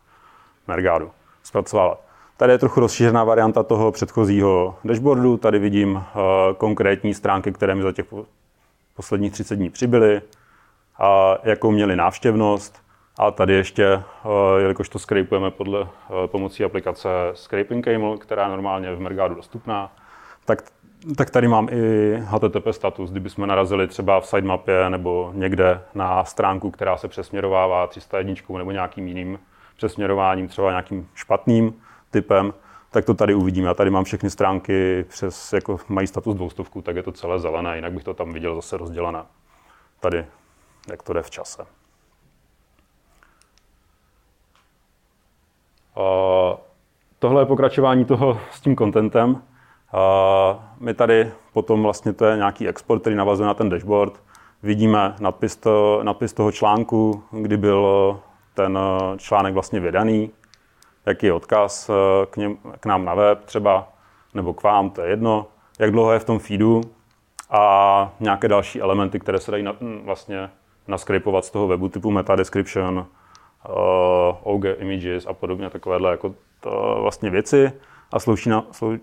Mergádu. 0.67 1.11
Zpracovávat. 1.43 2.06
Tady 2.39 2.53
je 2.53 2.59
trochu 2.59 2.81
rozšířená 2.81 3.25
varianta 3.25 3.63
toho 3.63 3.93
předchozího 3.93 4.79
dashboardu. 4.85 5.37
Tady 5.37 5.59
vidím 5.59 5.95
uh, 5.95 6.03
konkrétní 6.57 7.15
stránky, 7.15 7.53
které 7.53 7.75
mi 7.75 7.83
za 7.83 7.93
těch 7.93 8.07
posledních 8.95 9.33
30 9.33 9.57
dní 9.57 9.71
přibyly, 9.71 10.23
a 10.99 11.39
jakou 11.43 11.71
měli 11.71 11.97
návštěvnost. 11.97 12.83
A 13.19 13.31
tady 13.31 13.55
ještě, 13.55 13.95
uh, 13.97 14.33
jelikož 14.59 14.89
to 14.89 14.99
scrapujeme 14.99 15.51
podle 15.51 15.81
uh, 15.81 15.89
pomocí 16.27 16.65
aplikace 16.65 17.09
Scraping 17.35 17.85
Camel, 17.85 18.19
která 18.19 18.43
je 18.43 18.49
normálně 18.49 18.95
v 18.95 19.01
Mergádu 19.01 19.35
dostupná, 19.35 19.93
tak, 20.45 20.63
tak 21.17 21.31
tady 21.31 21.49
mám 21.49 21.69
i 21.71 22.15
HTTP 22.25 22.67
status. 22.71 23.11
Kdybychom 23.11 23.47
narazili 23.47 23.89
třeba 23.89 24.21
v 24.21 24.27
sitemapě 24.27 24.91
nebo 24.91 25.31
někde 25.35 25.83
na 25.95 26.25
stránku, 26.25 26.71
která 26.71 26.97
se 26.97 27.09
přesměrovává 27.09 27.87
301 27.87 28.35
nebo 28.59 28.71
nějakým 28.71 29.09
jiným 29.09 29.39
přesměrováním, 29.77 30.49
třeba 30.49 30.71
nějakým 30.71 31.09
špatným, 31.15 31.75
typem, 32.17 32.55
tak 32.91 33.05
to 33.05 33.15
tady 33.15 33.35
uvidíme. 33.35 33.69
Já 33.69 33.75
tady 33.75 33.91
mám 33.91 34.05
všechny 34.05 34.31
stránky 34.31 35.05
přes, 35.09 35.53
jako 35.53 35.79
mají 35.89 36.07
status 36.07 36.35
dvoustovku, 36.35 36.83
tak 36.83 36.97
je 36.97 37.03
to 37.03 37.13
celé 37.13 37.39
zelené, 37.39 37.77
jinak 37.77 37.93
bych 37.93 38.05
to 38.05 38.15
tam 38.15 38.33
viděl 38.33 38.55
zase 38.55 38.77
rozdělené. 38.77 39.23
Tady, 40.01 40.27
jak 40.91 41.03
to 41.03 41.13
jde 41.13 41.23
v 41.23 41.31
čase. 41.31 41.67
A 45.97 46.03
tohle 47.19 47.43
je 47.43 47.47
pokračování 47.47 48.05
toho 48.05 48.41
s 48.53 48.61
tím 48.61 48.77
contentem. 48.77 49.43
A 49.93 50.75
my 50.81 50.95
tady 50.95 51.33
potom 51.53 51.83
vlastně 51.83 52.13
to 52.13 52.25
je 52.25 52.37
nějaký 52.37 52.69
export, 52.69 53.01
který 53.01 53.17
navazuje 53.17 53.47
na 53.47 53.55
ten 53.55 53.69
dashboard. 53.69 54.21
Vidíme 54.63 55.17
nadpis, 55.21 55.57
to, 55.57 56.01
nadpis 56.03 56.33
toho 56.33 56.53
článku, 56.53 57.23
kdy 57.31 57.57
byl 57.57 58.21
ten 58.55 58.79
článek 59.17 59.55
vlastně 59.55 59.81
vydaný, 59.81 60.31
jaký 61.07 61.27
je 61.27 61.33
odkaz 61.33 61.91
eh, 61.91 62.27
k, 62.27 62.37
něm, 62.37 62.57
k 62.81 62.87
nám 62.87 63.05
na 63.05 63.15
web 63.15 63.45
třeba, 63.45 63.89
nebo 64.35 64.55
k 64.55 64.63
vám, 64.63 64.91
to 64.91 65.03
je 65.03 65.11
jedno, 65.11 65.47
jak 65.79 65.91
dlouho 65.91 66.13
je 66.13 66.19
v 66.19 66.25
tom 66.25 66.39
feedu? 66.39 66.81
A 67.51 68.13
nějaké 68.21 68.49
další 68.49 68.81
elementy, 68.81 69.21
které 69.21 69.39
se 69.39 69.51
dají 69.51 69.63
na, 69.63 69.75
hm, 69.81 70.01
vlastně 70.05 70.51
naskripovat 70.89 71.45
z 71.45 71.51
toho 71.51 71.67
webu 71.67 71.89
typu 71.89 72.11
meta 72.11 72.37
description, 72.37 73.07
uh, 73.69 73.75
OG 74.43 74.65
images 74.79 75.27
a 75.27 75.33
podobně, 75.33 75.71
takovéhle 75.71 76.11
jako 76.11 76.35
to 76.61 76.99
vlastně 77.03 77.31
věci. 77.31 77.73
A 78.13 78.19
slouží 78.19 78.51
nám, 78.51 78.65
slou, 78.73 78.97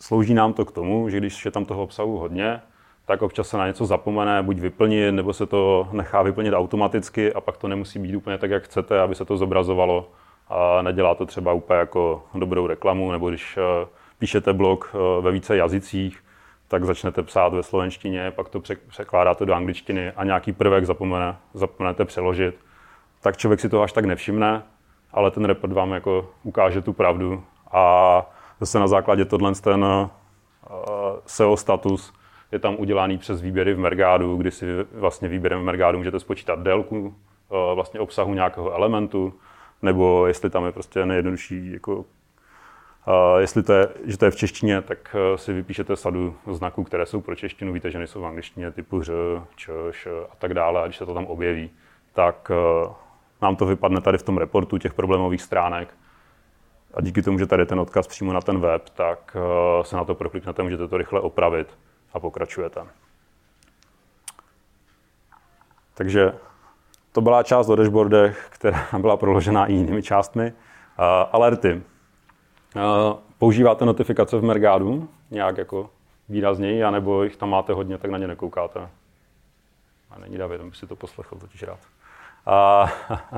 slouží 0.00 0.34
nám 0.34 0.52
to 0.52 0.64
k 0.64 0.72
tomu, 0.72 1.08
že 1.08 1.16
když 1.16 1.44
je 1.44 1.50
tam 1.50 1.64
toho 1.64 1.82
obsahu 1.82 2.18
hodně, 2.18 2.60
tak 3.06 3.22
občas 3.22 3.48
se 3.48 3.58
na 3.58 3.66
něco 3.66 3.86
zapomene, 3.86 4.42
buď 4.42 4.58
vyplnit, 4.58 5.14
nebo 5.14 5.32
se 5.32 5.46
to 5.46 5.88
nechá 5.92 6.22
vyplnit 6.22 6.54
automaticky 6.54 7.32
a 7.32 7.40
pak 7.40 7.56
to 7.56 7.68
nemusí 7.68 7.98
být 7.98 8.16
úplně 8.16 8.38
tak, 8.38 8.50
jak 8.50 8.62
chcete, 8.62 9.00
aby 9.00 9.14
se 9.14 9.24
to 9.24 9.36
zobrazovalo. 9.36 10.10
A 10.48 10.82
nedělá 10.82 11.14
to 11.14 11.26
třeba 11.26 11.52
úplně 11.52 11.78
jako 11.78 12.22
dobrou 12.34 12.66
reklamu, 12.66 13.12
nebo 13.12 13.28
když 13.28 13.56
eh, 13.56 13.86
píšete 14.18 14.52
blog 14.52 14.94
eh, 14.94 15.22
ve 15.22 15.30
více 15.30 15.56
jazycích, 15.56 16.24
tak 16.68 16.84
začnete 16.84 17.22
psát 17.22 17.54
ve 17.54 17.62
slovenštině, 17.62 18.30
pak 18.30 18.48
to 18.48 18.60
překládáte 18.88 19.46
do 19.46 19.54
angličtiny 19.54 20.12
a 20.12 20.24
nějaký 20.24 20.52
prvek 20.52 20.86
zapomene, 20.86 21.36
zapomenete 21.54 22.04
přeložit, 22.04 22.54
tak 23.20 23.36
člověk 23.36 23.60
si 23.60 23.68
to 23.68 23.82
až 23.82 23.92
tak 23.92 24.04
nevšimne, 24.04 24.62
ale 25.12 25.30
ten 25.30 25.44
report 25.44 25.72
vám 25.72 25.92
jako 25.92 26.28
ukáže 26.42 26.82
tu 26.82 26.92
pravdu. 26.92 27.42
A 27.72 28.26
zase 28.60 28.78
na 28.78 28.88
základě 28.88 29.24
tohle 29.24 29.52
ten 29.54 29.84
uh, 29.84 30.08
SEO 31.26 31.56
status 31.56 32.12
je 32.52 32.58
tam 32.58 32.76
udělaný 32.78 33.18
přes 33.18 33.40
výběry 33.40 33.74
v 33.74 33.78
Mergádu, 33.78 34.36
kdy 34.36 34.50
si 34.50 34.66
vlastně 34.92 35.28
výběrem 35.28 35.60
v 35.60 35.64
Mergádu 35.64 35.98
můžete 35.98 36.20
spočítat 36.20 36.58
délku 36.58 37.14
vlastně 37.74 38.00
obsahu 38.00 38.34
nějakého 38.34 38.72
elementu, 38.72 39.34
nebo 39.82 40.26
jestli 40.26 40.50
tam 40.50 40.64
je 40.64 40.72
prostě 40.72 41.06
nejjednodušší 41.06 41.72
jako 41.72 42.04
Uh, 43.06 43.40
jestli 43.40 43.62
to 43.62 43.72
je, 43.72 43.88
že 44.04 44.18
to 44.18 44.24
je 44.24 44.30
v 44.30 44.36
češtině, 44.36 44.82
tak 44.82 45.16
uh, 45.30 45.36
si 45.36 45.52
vypíšete 45.52 45.96
sadu 45.96 46.36
znaků, 46.52 46.84
které 46.84 47.06
jsou 47.06 47.20
pro 47.20 47.34
češtinu. 47.34 47.72
Víte, 47.72 47.90
že 47.90 47.98
nejsou 47.98 48.20
v 48.20 48.26
angličtině 48.26 48.70
typu 48.70 49.02
ř, 49.02 49.12
č, 49.56 49.72
š 49.90 50.06
a 50.30 50.36
tak 50.38 50.54
dále. 50.54 50.82
A 50.82 50.86
když 50.86 50.96
se 50.96 51.06
to 51.06 51.14
tam 51.14 51.26
objeví, 51.26 51.70
tak 52.12 52.50
uh, 52.84 52.92
nám 53.42 53.56
to 53.56 53.66
vypadne 53.66 54.00
tady 54.00 54.18
v 54.18 54.22
tom 54.22 54.38
reportu 54.38 54.78
těch 54.78 54.94
problémových 54.94 55.42
stránek. 55.42 55.94
A 56.94 57.00
díky 57.00 57.22
tomu, 57.22 57.38
že 57.38 57.46
tady 57.46 57.62
je 57.62 57.66
ten 57.66 57.80
odkaz 57.80 58.06
přímo 58.06 58.32
na 58.32 58.40
ten 58.40 58.60
web, 58.60 58.88
tak 58.88 59.36
se 59.82 59.96
na 59.96 60.04
to 60.04 60.14
prokliknete, 60.14 60.62
můžete 60.62 60.88
to 60.88 60.96
rychle 60.96 61.20
opravit 61.20 61.68
a 62.12 62.20
pokračujete. 62.20 62.80
Takže 65.94 66.32
to 67.12 67.20
byla 67.20 67.42
část 67.42 67.68
o 67.68 67.76
dashboardech, 67.76 68.46
která 68.50 68.86
byla 68.98 69.16
proložená 69.16 69.66
i 69.66 69.72
jinými 69.72 70.02
částmi. 70.02 70.52
Alerty. 71.32 71.82
Používáte 73.38 73.84
notifikace 73.84 74.38
v 74.38 74.44
Mergádu 74.44 75.08
nějak 75.30 75.58
jako 75.58 75.90
výrazněji, 76.28 76.84
anebo 76.84 77.22
jich 77.22 77.36
tam 77.36 77.50
máte 77.50 77.72
hodně, 77.72 77.98
tak 77.98 78.10
na 78.10 78.18
ně 78.18 78.28
nekoukáte? 78.28 78.88
A 80.10 80.18
není 80.18 80.38
David, 80.38 80.60
by 80.60 80.74
si 80.74 80.86
to 80.86 80.96
poslechl 80.96 81.36
totiž 81.36 81.62
rád. 81.62 81.78
A, 82.46 82.86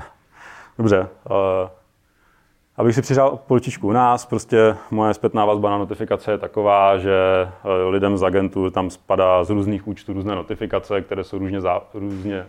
dobře. 0.79 1.09
A, 1.31 1.71
abych 2.77 2.95
si 2.95 3.03
přidal 3.03 3.37
poličičku 3.47 3.89
u 3.89 3.93
nás, 3.93 4.27
prostě 4.27 4.77
moje 4.91 5.15
zpětná 5.15 5.45
vazba 5.45 5.71
na 5.71 5.79
notifikace 5.79 6.31
je 6.31 6.39
taková, 6.39 6.99
že 6.99 7.15
lidem 7.89 8.17
z 8.17 8.23
agentur 8.23 8.71
tam 8.71 8.91
spadá 8.91 9.45
z 9.45 9.51
různých 9.51 9.87
účtů 9.87 10.13
různé 10.13 10.35
notifikace, 10.35 11.01
které 11.01 11.25
jsou 11.25 11.39
různě, 11.39 11.61
zá, 11.61 11.83
různě 11.95 12.47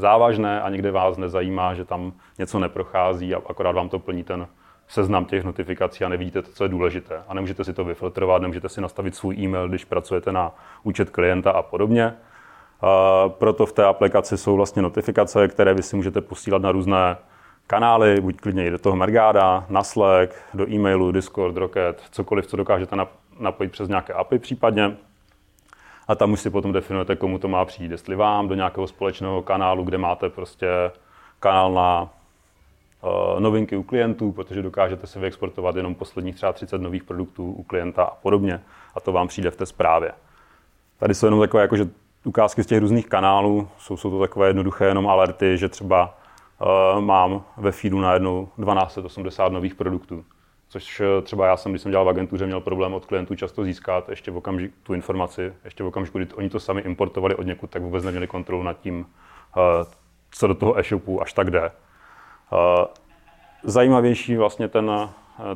závažné 0.00 0.60
a 0.60 0.68
někde 0.68 0.90
vás 0.90 1.16
nezajímá, 1.16 1.74
že 1.74 1.84
tam 1.84 2.12
něco 2.38 2.58
neprochází 2.58 3.34
a 3.34 3.40
akorát 3.48 3.72
vám 3.72 3.88
to 3.88 3.98
plní 3.98 4.24
ten 4.24 4.48
seznam 4.88 5.24
těch 5.24 5.44
notifikací 5.44 6.04
a 6.04 6.08
nevidíte 6.08 6.42
to, 6.42 6.50
co 6.52 6.64
je 6.64 6.68
důležité. 6.68 7.22
A 7.28 7.34
nemůžete 7.34 7.64
si 7.64 7.72
to 7.72 7.84
vyfiltrovat, 7.84 8.42
nemůžete 8.42 8.68
si 8.68 8.80
nastavit 8.80 9.14
svůj 9.14 9.34
e-mail, 9.34 9.68
když 9.68 9.84
pracujete 9.84 10.32
na 10.32 10.54
účet 10.82 11.10
klienta 11.10 11.50
a 11.50 11.62
podobně. 11.62 12.14
Proto 13.28 13.66
v 13.66 13.72
té 13.72 13.84
aplikaci 13.84 14.38
jsou 14.38 14.56
vlastně 14.56 14.82
notifikace, 14.82 15.48
které 15.48 15.74
vy 15.74 15.82
si 15.82 15.96
můžete 15.96 16.20
posílat 16.20 16.62
na 16.62 16.72
různé 16.72 17.16
kanály, 17.66 18.20
buď 18.20 18.36
klidně 18.36 18.66
i 18.66 18.70
do 18.70 18.78
toho 18.78 18.96
Mergáda, 18.96 19.66
na 19.68 19.82
Slack, 19.82 20.34
do 20.54 20.70
e-mailu, 20.70 21.12
Discord, 21.12 21.56
Rocket, 21.56 22.02
cokoliv, 22.10 22.46
co 22.46 22.56
dokážete 22.56 22.96
napojit 23.38 23.72
přes 23.72 23.88
nějaké 23.88 24.12
API 24.12 24.38
případně. 24.38 24.96
A 26.10 26.14
tam 26.14 26.32
už 26.32 26.40
si 26.40 26.50
potom 26.50 26.72
definujete, 26.72 27.16
komu 27.16 27.38
to 27.38 27.48
má 27.48 27.64
přijít, 27.64 27.90
jestli 27.90 28.16
vám 28.16 28.48
do 28.48 28.54
nějakého 28.54 28.86
společného 28.86 29.42
kanálu, 29.42 29.84
kde 29.84 29.98
máte 29.98 30.28
prostě 30.28 30.66
kanál 31.40 31.72
na 31.72 32.02
uh, 32.02 33.40
novinky 33.40 33.76
u 33.76 33.82
klientů, 33.82 34.32
protože 34.32 34.62
dokážete 34.62 35.06
si 35.06 35.18
vyexportovat 35.18 35.76
jenom 35.76 35.94
posledních 35.94 36.34
třeba 36.36 36.52
30 36.52 36.80
nových 36.80 37.04
produktů 37.04 37.52
u 37.52 37.62
klienta 37.62 38.02
a 38.02 38.14
podobně. 38.14 38.60
A 38.94 39.00
to 39.00 39.12
vám 39.12 39.28
přijde 39.28 39.50
v 39.50 39.56
té 39.56 39.66
zprávě. 39.66 40.12
Tady 40.98 41.14
jsou 41.14 41.26
jenom 41.26 41.40
takové 41.40 41.62
jakože 41.62 41.88
ukázky 42.24 42.62
z 42.62 42.66
těch 42.66 42.80
různých 42.80 43.06
kanálů, 43.08 43.68
jsou, 43.78 43.96
jsou 43.96 44.10
to 44.10 44.20
takové 44.20 44.48
jednoduché 44.48 44.84
jenom 44.84 45.08
alerty, 45.08 45.58
že 45.58 45.68
třeba 45.68 46.18
uh, 46.94 47.00
mám 47.00 47.42
ve 47.56 47.72
feedu 47.72 48.00
najednou 48.00 48.46
1280 48.46 49.52
nových 49.52 49.74
produktů. 49.74 50.24
Což 50.72 51.00
uh, 51.00 51.06
třeba 51.22 51.46
já 51.46 51.56
jsem, 51.56 51.72
když 51.72 51.82
jsem 51.82 51.90
dělal 51.90 52.04
v 52.04 52.08
agentuře, 52.08 52.46
měl 52.46 52.60
problém 52.60 52.94
od 52.94 53.06
klientů 53.06 53.34
často 53.34 53.64
získat 53.64 54.08
ještě 54.08 54.30
v 54.30 54.36
okamžiku 54.36 54.74
tu 54.82 54.94
informaci, 54.94 55.52
ještě 55.64 55.84
v 55.84 55.86
okamžiku, 55.86 56.18
kdy 56.18 56.34
oni 56.34 56.50
to 56.50 56.60
sami 56.60 56.80
importovali 56.80 57.34
od 57.34 57.46
někud, 57.46 57.70
tak 57.70 57.82
vůbec 57.82 58.04
neměli 58.04 58.26
kontrolu 58.26 58.62
nad 58.62 58.80
tím, 58.80 58.98
uh, 59.00 59.62
co 60.30 60.46
do 60.46 60.54
toho 60.54 60.78
e-shopu 60.78 61.22
až 61.22 61.32
tak 61.32 61.50
jde. 61.50 61.70
Zajímavější 63.62 64.36
vlastně 64.36 64.68
ten, 64.68 64.90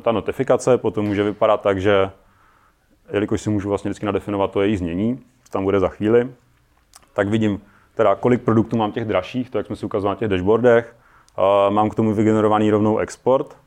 ta 0.01 0.11
notifikace 0.11 0.77
potom 0.77 1.05
může 1.05 1.23
vypadat 1.23 1.61
tak, 1.61 1.81
že 1.81 2.11
jelikož 3.11 3.41
si 3.41 3.49
můžu 3.49 3.69
vlastně 3.69 3.89
vždycky 3.89 4.05
nadefinovat 4.05 4.51
to 4.51 4.61
její 4.61 4.77
znění, 4.77 5.23
tam 5.49 5.63
bude 5.63 5.79
za 5.79 5.89
chvíli, 5.89 6.31
tak 7.13 7.27
vidím 7.27 7.61
teda, 7.93 8.15
kolik 8.15 8.41
produktů 8.41 8.77
mám 8.77 8.91
těch 8.91 9.05
dražších, 9.05 9.49
to 9.49 9.57
jak 9.57 9.67
jsme 9.67 9.75
si 9.75 9.85
ukazovali 9.85 10.15
na 10.15 10.19
těch 10.19 10.27
dashboardech. 10.27 10.95
Mám 11.69 11.89
k 11.89 11.95
tomu 11.95 12.13
vygenerovaný 12.13 12.71
rovnou 12.71 12.97
export, 12.97 13.57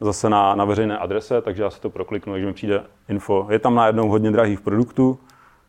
zase 0.00 0.30
na, 0.30 0.54
na 0.54 0.64
veřejné 0.64 0.98
adrese, 0.98 1.42
takže 1.42 1.62
já 1.62 1.70
si 1.70 1.80
to 1.80 1.90
prokliknu, 1.90 2.32
takže 2.32 2.46
mi 2.46 2.52
přijde 2.52 2.84
info. 3.08 3.46
Je 3.50 3.58
tam 3.58 3.74
najednou 3.74 4.08
hodně 4.08 4.30
drahých 4.30 4.60
produktů, 4.60 5.18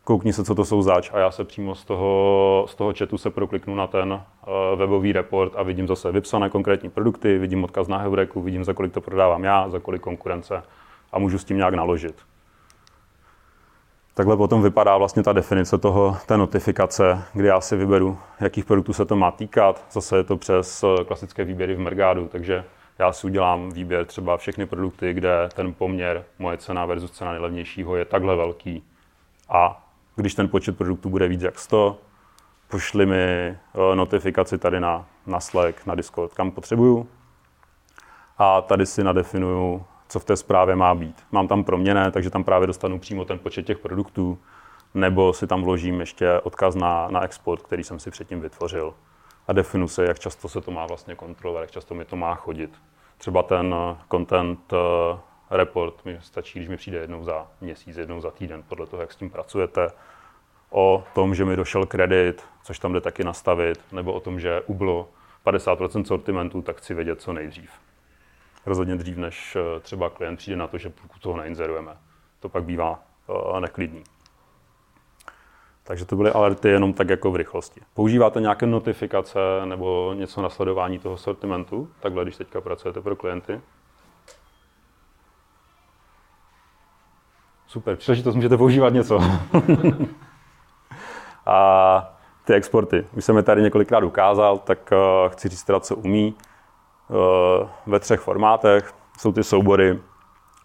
koukni 0.04 0.32
se, 0.32 0.44
co 0.44 0.54
to 0.54 0.64
jsou 0.64 0.82
zač 0.82 1.10
a 1.12 1.18
já 1.18 1.30
se 1.30 1.44
přímo 1.44 1.74
z 1.74 1.84
toho, 1.84 2.66
z 2.68 2.74
toho 2.74 2.92
chatu 2.98 3.18
se 3.18 3.30
prokliknu 3.30 3.74
na 3.74 3.86
ten 3.86 4.12
uh, 4.12 4.20
webový 4.78 5.12
report 5.12 5.52
a 5.56 5.62
vidím 5.62 5.88
zase 5.88 6.12
vypsané 6.12 6.50
konkrétní 6.50 6.90
produkty, 6.90 7.38
vidím 7.38 7.64
odkaz 7.64 7.88
na 7.88 7.98
Heureku, 7.98 8.42
vidím, 8.42 8.64
za 8.64 8.72
kolik 8.72 8.92
to 8.92 9.00
prodávám 9.00 9.44
já, 9.44 9.68
za 9.68 9.78
kolik 9.78 10.02
konkurence 10.02 10.62
a 11.12 11.18
můžu 11.18 11.38
s 11.38 11.44
tím 11.44 11.56
nějak 11.56 11.74
naložit. 11.74 12.14
Takhle 14.14 14.36
potom 14.36 14.62
vypadá 14.62 14.96
vlastně 14.96 15.22
ta 15.22 15.32
definice 15.32 15.78
toho, 15.78 16.16
té 16.26 16.36
notifikace, 16.36 17.22
kdy 17.34 17.48
já 17.48 17.60
si 17.60 17.76
vyberu, 17.76 18.18
jakých 18.40 18.64
produktů 18.64 18.92
se 18.92 19.04
to 19.04 19.16
má 19.16 19.30
týkat. 19.30 19.84
Zase 19.92 20.16
je 20.16 20.24
to 20.24 20.36
přes 20.36 20.84
eh, 20.84 21.04
klasické 21.04 21.44
výběry 21.44 21.74
v 21.74 21.78
Mergádu, 21.78 22.28
takže 22.28 22.64
já 22.98 23.12
si 23.12 23.26
udělám 23.26 23.70
výběr 23.70 24.04
třeba 24.04 24.36
všechny 24.36 24.66
produkty, 24.66 25.12
kde 25.12 25.48
ten 25.54 25.74
poměr 25.74 26.24
moje 26.38 26.56
cena 26.56 26.86
versus 26.86 27.10
cena 27.10 27.30
nejlevnějšího 27.30 27.96
je 27.96 28.04
takhle 28.04 28.36
velký 28.36 28.82
a 29.48 29.88
když 30.16 30.34
ten 30.34 30.48
počet 30.48 30.78
produktů 30.78 31.10
bude 31.10 31.28
víc 31.28 31.42
jak 31.42 31.58
100, 31.58 31.98
pošli 32.68 33.06
mi 33.06 33.16
eh, 33.16 33.56
notifikaci 33.94 34.58
tady 34.58 34.80
na, 34.80 35.06
na 35.26 35.40
Slack, 35.40 35.86
na 35.86 35.94
Discord, 35.94 36.34
kam 36.34 36.50
potřebuju. 36.50 37.08
A 38.38 38.60
tady 38.60 38.86
si 38.86 39.04
nadefinuju, 39.04 39.84
co 40.08 40.20
v 40.20 40.24
té 40.24 40.36
zprávě 40.36 40.76
má 40.76 40.94
být. 40.94 41.24
Mám 41.32 41.48
tam 41.48 41.64
proměné, 41.64 42.10
takže 42.10 42.30
tam 42.30 42.44
právě 42.44 42.66
dostanu 42.66 42.98
přímo 42.98 43.24
ten 43.24 43.38
počet 43.38 43.66
těch 43.66 43.78
produktů, 43.78 44.38
nebo 44.94 45.32
si 45.32 45.46
tam 45.46 45.62
vložím 45.62 46.00
ještě 46.00 46.40
odkaz 46.40 46.74
na, 46.74 47.08
na 47.10 47.24
export, 47.24 47.62
který 47.62 47.84
jsem 47.84 47.98
si 47.98 48.10
předtím 48.10 48.40
vytvořil. 48.40 48.94
A 49.48 49.52
definuji 49.52 49.88
se, 49.88 50.04
jak 50.04 50.18
často 50.18 50.48
se 50.48 50.60
to 50.60 50.70
má 50.70 50.86
vlastně 50.86 51.14
kontrolovat, 51.14 51.60
jak 51.60 51.70
často 51.70 51.94
mi 51.94 52.04
to 52.04 52.16
má 52.16 52.34
chodit. 52.34 52.70
Třeba 53.18 53.42
ten 53.42 53.74
eh, 53.74 53.96
content 54.10 54.72
eh, 54.72 55.18
report 55.50 56.04
mi 56.04 56.18
stačí, 56.22 56.58
když 56.58 56.68
mi 56.68 56.76
přijde 56.76 56.98
jednou 56.98 57.24
za 57.24 57.46
měsíc, 57.60 57.96
jednou 57.96 58.20
za 58.20 58.30
týden, 58.30 58.62
podle 58.68 58.86
toho, 58.86 59.00
jak 59.00 59.12
s 59.12 59.16
tím 59.16 59.30
pracujete. 59.30 59.90
O 60.70 61.04
tom, 61.14 61.34
že 61.34 61.44
mi 61.44 61.56
došel 61.56 61.86
kredit, 61.86 62.44
což 62.64 62.78
tam 62.78 62.92
jde 62.92 63.00
taky 63.00 63.24
nastavit, 63.24 63.80
nebo 63.92 64.12
o 64.12 64.20
tom, 64.20 64.40
že 64.40 64.62
ublo 64.66 65.08
50% 65.46 66.04
sortimentu, 66.04 66.62
tak 66.62 66.76
chci 66.76 66.94
vědět 66.94 67.20
co 67.20 67.32
nejdřív. 67.32 67.70
Rozhodně 68.66 68.96
dřív, 68.96 69.16
než 69.16 69.56
eh, 69.56 69.80
třeba 69.80 70.10
klient 70.10 70.36
přijde 70.36 70.56
na 70.56 70.66
to, 70.66 70.78
že 70.78 70.90
pokud 70.90 71.22
toho 71.22 71.36
neinzerujeme. 71.36 71.96
To 72.40 72.48
pak 72.48 72.64
bývá 72.64 73.02
neklidný. 73.60 74.04
Takže 75.88 76.04
to 76.04 76.16
byly 76.16 76.30
alerty 76.30 76.68
jenom 76.68 76.92
tak 76.92 77.08
jako 77.08 77.30
v 77.30 77.36
rychlosti. 77.36 77.80
Používáte 77.94 78.40
nějaké 78.40 78.66
notifikace 78.66 79.38
nebo 79.64 80.14
něco 80.16 80.42
na 80.42 80.48
sledování 80.48 80.98
toho 80.98 81.16
sortimentu, 81.16 81.88
takhle, 82.00 82.24
když 82.24 82.36
teďka 82.36 82.60
pracujete 82.60 83.00
pro 83.00 83.16
klienty? 83.16 83.60
Super, 87.66 87.96
příležitost 87.96 88.34
můžete 88.34 88.56
používat 88.56 88.92
něco. 88.92 89.18
a 91.46 92.18
ty 92.44 92.54
exporty, 92.54 93.06
už 93.16 93.24
jsem 93.24 93.36
je 93.36 93.42
tady 93.42 93.62
několikrát 93.62 94.04
ukázal, 94.04 94.58
tak 94.58 94.92
uh, 94.92 95.32
chci 95.32 95.48
říct 95.48 95.64
teda, 95.64 95.80
co 95.80 95.96
umí. 95.96 96.34
Uh, 97.08 97.68
ve 97.86 98.00
třech 98.00 98.20
formátech 98.20 98.94
jsou 99.18 99.32
ty 99.32 99.44
soubory, 99.44 99.98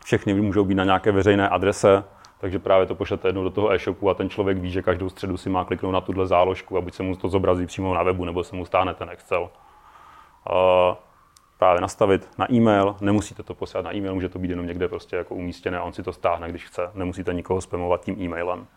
všechny 0.05 0.33
můžou 0.33 0.65
být 0.65 0.75
na 0.75 0.83
nějaké 0.83 1.11
veřejné 1.11 1.49
adrese, 1.49 2.03
takže 2.43 2.59
právě 2.59 2.85
to 2.85 2.95
pošlete 2.95 3.27
jednou 3.27 3.43
do 3.43 3.49
toho 3.49 3.71
e-shopu 3.71 4.09
a 4.09 4.13
ten 4.13 4.29
člověk 4.29 4.57
ví, 4.57 4.71
že 4.71 4.81
každou 4.81 5.09
středu 5.09 5.37
si 5.37 5.49
má 5.49 5.65
kliknout 5.65 5.93
na 5.93 6.01
tuhle 6.01 6.27
záložku 6.27 6.77
a 6.77 6.81
buď 6.81 6.93
se 6.93 7.03
mu 7.03 7.15
to 7.15 7.29
zobrazí 7.29 7.65
přímo 7.65 7.93
na 7.93 8.03
webu, 8.03 8.25
nebo 8.25 8.43
se 8.43 8.55
mu 8.55 8.65
stáhne 8.65 8.93
ten 8.93 9.09
Excel. 9.09 9.49
Právě 11.57 11.81
nastavit 11.81 12.29
na 12.37 12.53
e-mail, 12.53 12.95
nemusíte 13.01 13.43
to 13.43 13.53
posílat 13.53 13.85
na 13.85 13.95
e-mail, 13.95 14.15
může 14.15 14.29
to 14.29 14.39
být 14.39 14.49
jenom 14.49 14.67
někde 14.67 14.87
prostě 14.87 15.15
jako 15.15 15.35
umístěné 15.35 15.77
a 15.77 15.83
on 15.83 15.93
si 15.93 16.03
to 16.03 16.13
stáhne, 16.13 16.49
když 16.49 16.65
chce, 16.65 16.89
nemusíte 16.93 17.33
nikoho 17.33 17.61
spamovat 17.61 18.01
tím 18.01 18.21
e-mailem. 18.21 18.67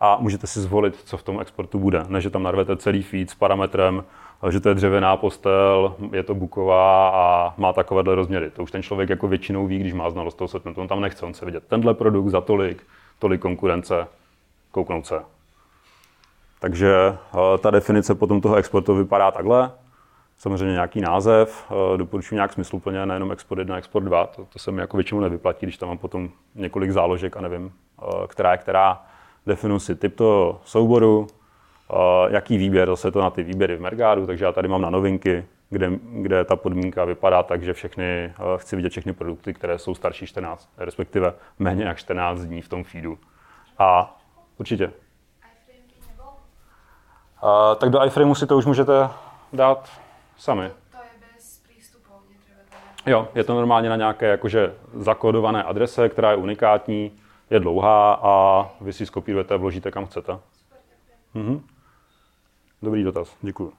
a 0.00 0.16
můžete 0.20 0.46
si 0.46 0.60
zvolit, 0.60 0.96
co 1.04 1.16
v 1.16 1.22
tom 1.22 1.40
exportu 1.40 1.78
bude. 1.78 2.04
Ne, 2.08 2.20
že 2.20 2.30
tam 2.30 2.42
narvete 2.42 2.76
celý 2.76 3.02
feed 3.02 3.30
s 3.30 3.34
parametrem, 3.34 4.04
že 4.50 4.60
to 4.60 4.68
je 4.68 4.74
dřevěná 4.74 5.16
postel, 5.16 5.96
je 6.12 6.22
to 6.22 6.34
buková 6.34 7.08
a 7.08 7.54
má 7.56 7.72
takovéhle 7.72 8.14
rozměry. 8.14 8.50
To 8.50 8.62
už 8.62 8.70
ten 8.70 8.82
člověk 8.82 9.10
jako 9.10 9.28
většinou 9.28 9.66
ví, 9.66 9.78
když 9.78 9.92
má 9.92 10.10
znalost 10.10 10.34
toho 10.34 10.48
segmentu. 10.48 10.80
On 10.80 10.88
tam 10.88 11.00
nechce, 11.00 11.26
on 11.26 11.32
chce 11.32 11.44
vidět 11.44 11.64
tenhle 11.68 11.94
produkt 11.94 12.28
za 12.28 12.40
tolik, 12.40 12.86
tolik 13.18 13.40
konkurence, 13.40 14.06
kouknout 14.70 15.06
se. 15.06 15.22
Takže 16.60 16.94
eh, 16.94 17.58
ta 17.58 17.70
definice 17.70 18.14
potom 18.14 18.40
toho 18.40 18.56
exportu 18.56 18.94
vypadá 18.94 19.30
takhle. 19.30 19.72
Samozřejmě 20.38 20.72
nějaký 20.72 21.00
název, 21.00 21.66
eh, 21.70 21.96
doporučuji 21.96 22.34
nějak 22.34 22.52
smysluplně, 22.52 23.06
nejenom 23.06 23.32
export 23.32 23.58
1, 23.58 23.76
export 23.76 24.04
2, 24.04 24.26
to, 24.26 24.44
to 24.52 24.58
se 24.58 24.72
mi 24.72 24.80
jako 24.80 24.96
většinou 24.96 25.20
nevyplatí, 25.20 25.66
když 25.66 25.76
tam 25.76 25.88
mám 25.88 25.98
potom 25.98 26.30
několik 26.54 26.90
záložek 26.90 27.36
a 27.36 27.40
nevím, 27.40 27.72
eh, 28.02 28.26
která 28.26 28.52
je 28.52 28.58
která. 28.58 29.02
Definuji 29.46 29.80
si 29.80 29.94
typ 29.94 30.16
toho 30.16 30.60
souboru, 30.64 31.26
jaký 32.28 32.58
výběr, 32.58 32.88
zase 32.88 33.10
to 33.10 33.20
na 33.20 33.30
ty 33.30 33.42
výběry 33.42 33.76
v 33.76 33.80
Mergádu, 33.80 34.26
takže 34.26 34.44
já 34.44 34.52
tady 34.52 34.68
mám 34.68 34.82
na 34.82 34.90
novinky, 34.90 35.44
kde, 35.70 35.90
kde 36.02 36.44
ta 36.44 36.56
podmínka 36.56 37.04
vypadá 37.04 37.42
tak, 37.42 37.62
že 37.62 37.72
všechny, 37.72 38.34
chci 38.56 38.76
vidět 38.76 38.88
všechny 38.88 39.12
produkty, 39.12 39.54
které 39.54 39.78
jsou 39.78 39.94
starší 39.94 40.26
14, 40.26 40.70
respektive 40.76 41.34
méně 41.58 41.84
jak 41.84 41.98
14 41.98 42.40
dní 42.40 42.62
v 42.62 42.68
tom 42.68 42.84
feedu. 42.84 43.18
A 43.78 44.18
určitě. 44.58 44.92
A, 47.42 47.74
tak 47.74 47.90
do 47.90 48.04
iframeu 48.04 48.34
si 48.34 48.46
to 48.46 48.56
už 48.56 48.66
můžete 48.66 49.10
dát 49.52 49.90
sami. 50.36 50.70
To 50.90 50.96
je 50.96 51.32
bez 51.34 51.58
přístupu 51.58 52.12
Jo, 53.06 53.28
je 53.34 53.44
to 53.44 53.54
normálně 53.54 53.88
na 53.88 53.96
nějaké 53.96 54.26
jakože 54.26 54.74
zakódované 54.94 55.62
adrese, 55.62 56.08
která 56.08 56.30
je 56.30 56.36
unikátní, 56.36 57.12
je 57.50 57.60
dlouhá 57.60 58.20
a 58.22 58.64
vy 58.80 58.92
si 58.92 59.06
skopírujete 59.06 59.54
a 59.54 59.56
vložíte 59.56 59.90
kam 59.90 60.06
chcete. 60.06 60.38
Mhm. 61.34 61.62
Dobrý 62.82 63.04
dotaz, 63.04 63.36
děkuji. 63.42 63.72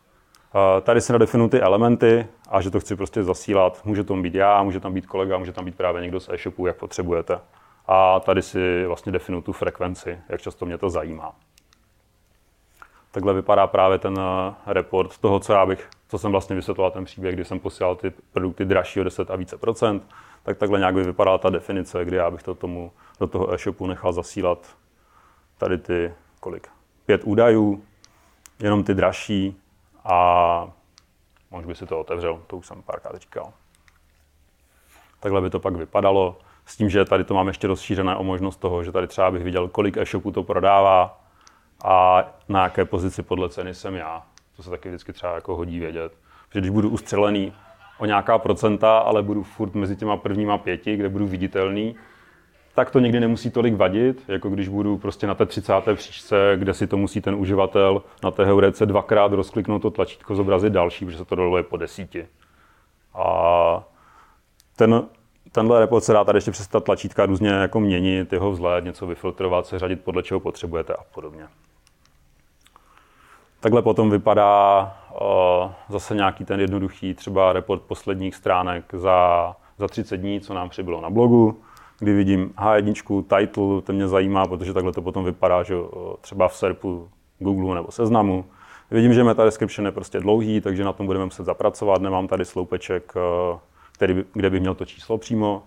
Tady 0.81 1.01
si 1.01 1.11
nadefinuji 1.11 1.49
ty 1.49 1.61
elementy 1.61 2.27
a 2.49 2.61
že 2.61 2.71
to 2.71 2.79
chci 2.79 2.95
prostě 2.95 3.23
zasílat. 3.23 3.81
Může 3.85 4.03
to 4.03 4.15
být 4.15 4.35
já, 4.35 4.63
může 4.63 4.79
tam 4.79 4.93
být 4.93 5.05
kolega, 5.05 5.37
může 5.37 5.51
tam 5.51 5.65
být 5.65 5.75
právě 5.75 6.01
někdo 6.01 6.19
z 6.19 6.29
e-shopu, 6.29 6.67
jak 6.67 6.77
potřebujete. 6.77 7.39
A 7.87 8.19
tady 8.19 8.41
si 8.41 8.85
vlastně 8.85 9.11
definuji 9.11 9.41
tu 9.41 9.53
frekvenci, 9.53 10.19
jak 10.29 10.41
často 10.41 10.65
mě 10.65 10.77
to 10.77 10.89
zajímá. 10.89 11.35
Takhle 13.11 13.33
vypadá 13.33 13.67
právě 13.67 13.97
ten 13.97 14.15
eh, 14.19 14.53
report 14.65 15.17
toho, 15.17 15.39
co 15.39 15.53
já 15.53 15.65
bych, 15.65 15.89
co 16.07 16.17
jsem 16.17 16.31
vlastně 16.31 16.55
vysvětloval 16.55 16.91
ten 16.91 17.05
příběh, 17.05 17.35
kdy 17.35 17.45
jsem 17.45 17.59
posílal 17.59 17.95
ty 17.95 18.13
produkty 18.33 18.65
dražší 18.65 19.01
o 19.01 19.03
10 19.03 19.31
a 19.31 19.35
více 19.35 19.57
procent, 19.57 20.03
tak 20.43 20.57
takhle 20.57 20.79
nějak 20.79 20.93
by 20.93 21.03
vypadala 21.03 21.37
ta 21.37 21.49
definice, 21.49 22.05
kdy 22.05 22.17
já 22.17 22.31
bych 22.31 22.43
to 22.43 22.55
tomu 22.55 22.91
do 23.19 23.27
toho 23.27 23.53
e-shopu 23.53 23.87
nechal 23.87 24.13
zasílat 24.13 24.77
tady 25.57 25.77
ty, 25.77 26.13
kolik, 26.39 26.67
pět 27.05 27.21
údajů, 27.23 27.83
jenom 28.59 28.83
ty 28.83 28.93
dražší 28.93 29.61
a 30.05 30.71
možná 31.51 31.67
by 31.67 31.75
si 31.75 31.85
to 31.85 31.99
otevřel, 31.99 32.41
to 32.47 32.57
už 32.57 32.67
jsem 32.67 32.81
párkrát 32.81 33.21
říkal. 33.21 33.53
Takhle 35.19 35.41
by 35.41 35.49
to 35.49 35.59
pak 35.59 35.75
vypadalo, 35.75 36.37
s 36.65 36.77
tím, 36.77 36.89
že 36.89 37.05
tady 37.05 37.23
to 37.23 37.33
mám 37.33 37.47
ještě 37.47 37.67
rozšířené 37.67 38.15
o 38.15 38.23
možnost 38.23 38.57
toho, 38.57 38.83
že 38.83 38.91
tady 38.91 39.07
třeba 39.07 39.31
bych 39.31 39.43
viděl, 39.43 39.67
kolik 39.67 39.97
e-shopů 39.97 40.31
to 40.31 40.43
prodává 40.43 41.19
a 41.85 42.23
na 42.49 42.63
jaké 42.63 42.85
pozici 42.85 43.23
podle 43.23 43.49
ceny 43.49 43.73
jsem 43.73 43.95
já. 43.95 44.23
To 44.55 44.63
se 44.63 44.69
taky 44.69 44.89
vždycky 44.89 45.13
třeba 45.13 45.35
jako 45.35 45.55
hodí 45.55 45.79
vědět. 45.79 46.13
Protože 46.47 46.59
když 46.59 46.71
budu 46.71 46.89
ustřelený 46.89 47.53
o 47.97 48.05
nějaká 48.05 48.37
procenta, 48.37 48.97
ale 48.97 49.23
budu 49.23 49.43
furt 49.43 49.73
mezi 49.75 49.95
těma 49.95 50.17
prvníma 50.17 50.57
pěti, 50.57 50.95
kde 50.95 51.09
budu 51.09 51.27
viditelný, 51.27 51.95
tak 52.79 52.91
to 52.91 52.99
někdy 52.99 53.19
nemusí 53.19 53.51
tolik 53.51 53.75
vadit, 53.75 54.23
jako 54.27 54.49
když 54.49 54.67
budu 54.67 54.97
prostě 54.97 55.27
na 55.27 55.35
té 55.35 55.45
30. 55.45 55.73
příčce, 55.95 56.53
kde 56.55 56.73
si 56.73 56.87
to 56.87 56.97
musí 56.97 57.21
ten 57.21 57.35
uživatel 57.35 58.01
na 58.23 58.31
té 58.31 58.45
heurece 58.45 58.85
dvakrát 58.85 59.33
rozkliknout 59.33 59.81
to 59.81 59.91
tlačítko, 59.91 60.35
zobrazit 60.35 60.73
další, 60.73 61.05
protože 61.05 61.17
se 61.17 61.25
to 61.25 61.35
doluje 61.35 61.63
po 61.63 61.77
desíti. 61.77 62.27
A 63.13 63.83
ten, 64.75 65.03
tenhle 65.51 65.79
report 65.79 66.03
se 66.03 66.13
dá 66.13 66.23
tady 66.23 66.37
ještě 66.37 66.51
přes 66.51 66.67
ta 66.67 66.79
tlačítka 66.79 67.25
různě 67.25 67.49
jako 67.49 67.79
měnit, 67.79 68.33
jeho 68.33 68.51
vzhled, 68.51 68.83
něco 68.83 69.07
vyfiltrovat, 69.07 69.65
seřadit 69.65 70.03
podle 70.03 70.23
čeho 70.23 70.39
potřebujete 70.39 70.93
a 70.93 71.03
podobně. 71.13 71.47
Takhle 73.59 73.81
potom 73.81 74.09
vypadá 74.09 74.81
uh, 75.11 75.71
zase 75.89 76.15
nějaký 76.15 76.45
ten 76.45 76.59
jednoduchý 76.59 77.13
třeba 77.13 77.53
report 77.53 77.81
posledních 77.81 78.35
stránek 78.35 78.85
za, 78.93 79.55
za 79.77 79.87
30 79.87 80.17
dní, 80.17 80.41
co 80.41 80.53
nám 80.53 80.69
přibylo 80.69 81.01
na 81.01 81.09
blogu 81.09 81.61
kdy 81.99 82.13
vidím 82.13 82.53
H1, 82.57 83.23
title, 83.23 83.81
to 83.81 83.93
mě 83.93 84.07
zajímá, 84.07 84.45
protože 84.45 84.73
takhle 84.73 84.91
to 84.91 85.01
potom 85.01 85.25
vypadá, 85.25 85.63
že 85.63 85.75
třeba 86.21 86.47
v 86.47 86.55
SERPu, 86.55 87.09
Google 87.39 87.75
nebo 87.75 87.91
Seznamu. 87.91 88.45
Vidím, 88.91 89.13
že 89.13 89.23
meta 89.23 89.43
description 89.43 89.85
je 89.85 89.91
prostě 89.91 90.19
dlouhý, 90.19 90.61
takže 90.61 90.83
na 90.83 90.93
tom 90.93 91.05
budeme 91.05 91.25
muset 91.25 91.43
zapracovat. 91.43 92.01
Nemám 92.01 92.27
tady 92.27 92.45
sloupeček, 92.45 93.13
který, 93.91 94.23
kde 94.33 94.49
bych 94.49 94.61
měl 94.61 94.75
to 94.75 94.85
číslo 94.85 95.17
přímo. 95.17 95.63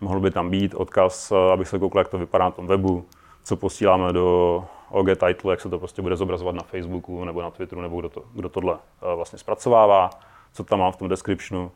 Mohl 0.00 0.20
by 0.20 0.30
tam 0.30 0.50
být 0.50 0.74
odkaz, 0.74 1.32
abych 1.52 1.68
se 1.68 1.78
koukal, 1.78 2.00
jak 2.00 2.08
to 2.08 2.18
vypadá 2.18 2.44
na 2.44 2.50
tom 2.50 2.66
webu, 2.66 3.04
co 3.44 3.56
posíláme 3.56 4.12
do 4.12 4.64
OG 4.90 5.06
title, 5.06 5.52
jak 5.52 5.60
se 5.60 5.68
to 5.68 5.78
prostě 5.78 6.02
bude 6.02 6.16
zobrazovat 6.16 6.54
na 6.54 6.62
Facebooku 6.62 7.24
nebo 7.24 7.42
na 7.42 7.50
Twitteru, 7.50 7.80
nebo 7.80 8.00
kdo, 8.00 8.08
to, 8.08 8.22
kdo 8.34 8.48
tohle 8.48 8.78
vlastně 9.14 9.38
zpracovává, 9.38 10.10
co 10.52 10.64
tam 10.64 10.78
mám 10.78 10.92
v 10.92 10.96
tom 10.96 11.08
descriptionu 11.08 11.70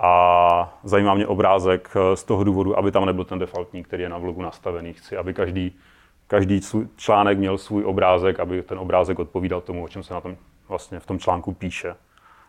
a 0.00 0.78
zajímá 0.84 1.14
mě 1.14 1.26
obrázek 1.26 1.90
eh, 1.96 2.16
z 2.16 2.24
toho 2.24 2.44
důvodu, 2.44 2.78
aby 2.78 2.90
tam 2.90 3.06
nebyl 3.06 3.24
ten 3.24 3.38
defaultní, 3.38 3.82
který 3.82 4.02
je 4.02 4.08
na 4.08 4.18
vlogu 4.18 4.42
nastavený. 4.42 4.92
Chci, 4.92 5.16
aby 5.16 5.34
každý, 5.34 5.76
každý 6.26 6.60
článek 6.96 7.38
měl 7.38 7.58
svůj 7.58 7.84
obrázek, 7.84 8.40
aby 8.40 8.62
ten 8.62 8.78
obrázek 8.78 9.18
odpovídal 9.18 9.60
tomu, 9.60 9.84
o 9.84 9.88
čem 9.88 10.02
se 10.02 10.14
na 10.14 10.20
tom, 10.20 10.36
vlastně 10.68 11.00
v 11.00 11.06
tom 11.06 11.18
článku 11.18 11.52
píše. 11.52 11.96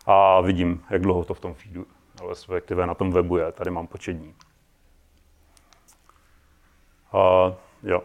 A 0.06 0.40
vidím, 0.40 0.82
jak 0.90 1.02
dlouho 1.02 1.24
to 1.24 1.34
v 1.34 1.40
tom 1.40 1.54
feedu, 1.54 1.86
respektive 2.28 2.86
na 2.86 2.94
tom 2.94 3.12
webu 3.12 3.36
je. 3.36 3.52
Tady 3.52 3.70
mám 3.70 3.86
počet 3.86 4.12
dní. 4.12 4.34
A, 7.12 7.52
jo. 7.82 8.02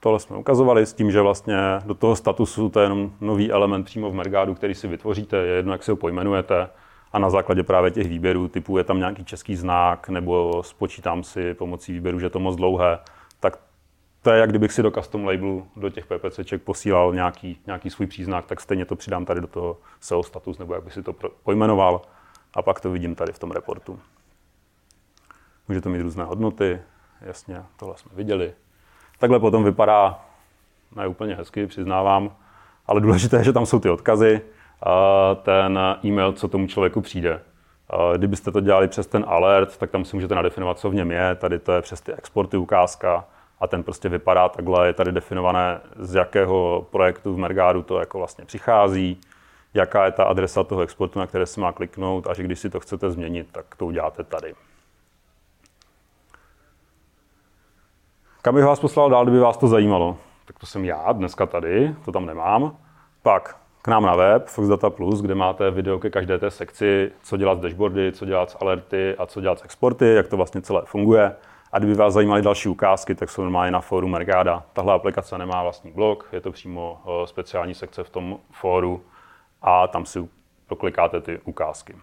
Tohle 0.00 0.20
jsme 0.20 0.36
ukazovali 0.36 0.86
s 0.86 0.92
tím, 0.92 1.10
že 1.10 1.20
vlastně 1.20 1.56
do 1.84 1.94
toho 1.94 2.16
statusu 2.16 2.68
to 2.68 2.80
je 2.80 2.84
jenom 2.84 3.12
nový 3.20 3.52
element 3.52 3.84
přímo 3.84 4.10
v 4.10 4.14
Mergádu, 4.14 4.54
který 4.54 4.74
si 4.74 4.88
vytvoříte. 4.88 5.36
Je 5.36 5.54
jedno, 5.54 5.72
jak 5.72 5.82
si 5.82 5.90
ho 5.90 5.96
pojmenujete 5.96 6.68
a 7.16 7.18
na 7.18 7.30
základě 7.30 7.62
právě 7.62 7.90
těch 7.90 8.08
výběrů, 8.08 8.48
typu 8.48 8.78
je 8.78 8.84
tam 8.84 8.98
nějaký 8.98 9.24
český 9.24 9.56
znak, 9.56 10.08
nebo 10.08 10.62
spočítám 10.62 11.24
si 11.24 11.54
pomocí 11.54 11.92
výběru, 11.92 12.18
že 12.18 12.26
je 12.26 12.30
to 12.30 12.40
moc 12.40 12.56
dlouhé, 12.56 12.98
tak 13.40 13.58
to 14.22 14.30
je, 14.30 14.40
jak 14.40 14.50
kdybych 14.50 14.72
si 14.72 14.82
do 14.82 14.90
custom 14.90 15.24
labelu, 15.24 15.66
do 15.76 15.90
těch 15.90 16.06
PPCček 16.06 16.62
posílal 16.62 17.14
nějaký, 17.14 17.60
nějaký 17.66 17.90
svůj 17.90 18.06
příznak, 18.06 18.46
tak 18.46 18.60
stejně 18.60 18.84
to 18.84 18.96
přidám 18.96 19.24
tady 19.24 19.40
do 19.40 19.46
toho 19.46 19.76
SEO 20.00 20.22
status, 20.22 20.58
nebo 20.58 20.74
jak 20.74 20.84
bych 20.84 20.92
si 20.92 21.02
to 21.02 21.14
pojmenoval, 21.42 22.02
a 22.54 22.62
pak 22.62 22.80
to 22.80 22.90
vidím 22.90 23.14
tady 23.14 23.32
v 23.32 23.38
tom 23.38 23.50
reportu. 23.50 24.00
Může 25.68 25.80
to 25.80 25.88
mít 25.88 26.02
různé 26.02 26.24
hodnoty, 26.24 26.80
jasně, 27.20 27.62
tohle 27.76 27.96
jsme 27.96 28.10
viděli. 28.14 28.52
Takhle 29.18 29.40
potom 29.40 29.64
vypadá, 29.64 30.24
ne 30.96 31.06
úplně 31.06 31.34
hezky, 31.34 31.66
přiznávám, 31.66 32.36
ale 32.86 33.00
důležité 33.00 33.36
je, 33.36 33.44
že 33.44 33.52
tam 33.52 33.66
jsou 33.66 33.80
ty 33.80 33.90
odkazy, 33.90 34.42
ten 35.42 35.78
e-mail, 36.04 36.32
co 36.32 36.48
tomu 36.48 36.66
člověku 36.66 37.00
přijde. 37.00 37.42
Kdybyste 38.16 38.52
to 38.52 38.60
dělali 38.60 38.88
přes 38.88 39.06
ten 39.06 39.24
alert, 39.28 39.76
tak 39.76 39.90
tam 39.90 40.04
si 40.04 40.16
můžete 40.16 40.34
nadefinovat, 40.34 40.78
co 40.78 40.90
v 40.90 40.94
něm 40.94 41.10
je. 41.10 41.34
Tady 41.34 41.58
to 41.58 41.72
je 41.72 41.82
přes 41.82 42.00
ty 42.00 42.12
exporty 42.12 42.56
ukázka 42.56 43.24
a 43.60 43.66
ten 43.66 43.82
prostě 43.82 44.08
vypadá 44.08 44.48
takhle. 44.48 44.86
Je 44.86 44.92
tady 44.92 45.12
definované, 45.12 45.80
z 45.96 46.14
jakého 46.14 46.86
projektu 46.90 47.34
v 47.34 47.38
Mergádu 47.38 47.82
to 47.82 47.98
jako 47.98 48.18
vlastně 48.18 48.44
přichází, 48.44 49.20
jaká 49.74 50.04
je 50.04 50.12
ta 50.12 50.24
adresa 50.24 50.64
toho 50.64 50.80
exportu, 50.80 51.18
na 51.18 51.26
které 51.26 51.46
se 51.46 51.60
má 51.60 51.72
kliknout 51.72 52.26
a 52.26 52.34
že 52.34 52.42
když 52.42 52.58
si 52.58 52.70
to 52.70 52.80
chcete 52.80 53.10
změnit, 53.10 53.48
tak 53.52 53.74
to 53.76 53.86
uděláte 53.86 54.24
tady. 54.24 54.54
Kam 58.42 58.54
bych 58.54 58.64
vás 58.64 58.80
poslal 58.80 59.10
dál, 59.10 59.24
kdyby 59.24 59.38
vás 59.38 59.56
to 59.56 59.68
zajímalo? 59.68 60.18
Tak 60.44 60.58
to 60.58 60.66
jsem 60.66 60.84
já 60.84 61.12
dneska 61.12 61.46
tady, 61.46 61.94
to 62.04 62.12
tam 62.12 62.26
nemám. 62.26 62.76
Pak 63.22 63.56
k 63.86 63.88
nám 63.88 64.02
na 64.02 64.16
web 64.16 64.46
Fox 64.46 64.68
Data 64.68 64.90
Plus, 64.90 65.22
kde 65.22 65.34
máte 65.34 65.70
video 65.70 65.98
ke 65.98 66.10
každé 66.10 66.38
té 66.38 66.50
sekci, 66.50 67.12
co 67.22 67.36
dělat 67.36 67.58
s 67.58 67.60
dashboardy, 67.60 68.12
co 68.12 68.24
dělat 68.24 68.50
s 68.50 68.56
alerty 68.60 69.14
a 69.18 69.26
co 69.26 69.40
dělat 69.40 69.58
s 69.58 69.64
exporty, 69.64 70.14
jak 70.14 70.28
to 70.28 70.36
vlastně 70.36 70.62
celé 70.62 70.82
funguje. 70.84 71.36
A 71.72 71.78
kdyby 71.78 71.94
vás 71.94 72.14
zajímaly 72.14 72.42
další 72.42 72.68
ukázky, 72.68 73.14
tak 73.14 73.30
jsou 73.30 73.42
normálně 73.42 73.70
na 73.70 73.80
fóru 73.80 74.08
Mergada. 74.08 74.62
Tahle 74.72 74.94
aplikace 74.94 75.38
nemá 75.38 75.62
vlastní 75.62 75.90
blog, 75.90 76.28
je 76.32 76.40
to 76.40 76.52
přímo 76.52 77.00
eh, 77.04 77.26
speciální 77.26 77.74
sekce 77.74 78.04
v 78.04 78.10
tom 78.10 78.38
fóru 78.52 79.02
a 79.62 79.86
tam 79.86 80.06
si 80.06 80.28
proklikáte 80.66 81.20
ty 81.20 81.40
ukázky. 81.44 81.96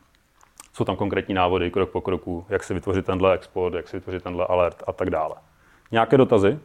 Jsou 0.73 0.85
tam 0.85 0.95
konkrétní 0.95 1.33
návody 1.33 1.71
krok 1.71 1.89
po 1.89 2.01
kroku, 2.01 2.45
jak 2.49 2.63
si 2.63 2.73
vytvořit 2.73 3.05
tenhle 3.05 3.33
export, 3.33 3.73
jak 3.73 3.87
si 3.87 3.97
vytvořit 3.97 4.23
tenhle 4.23 4.45
alert 4.47 4.83
a 4.87 4.93
tak 4.93 5.09
dále. 5.09 5.35
Nějaké 5.91 6.17
dotazy? 6.17 6.59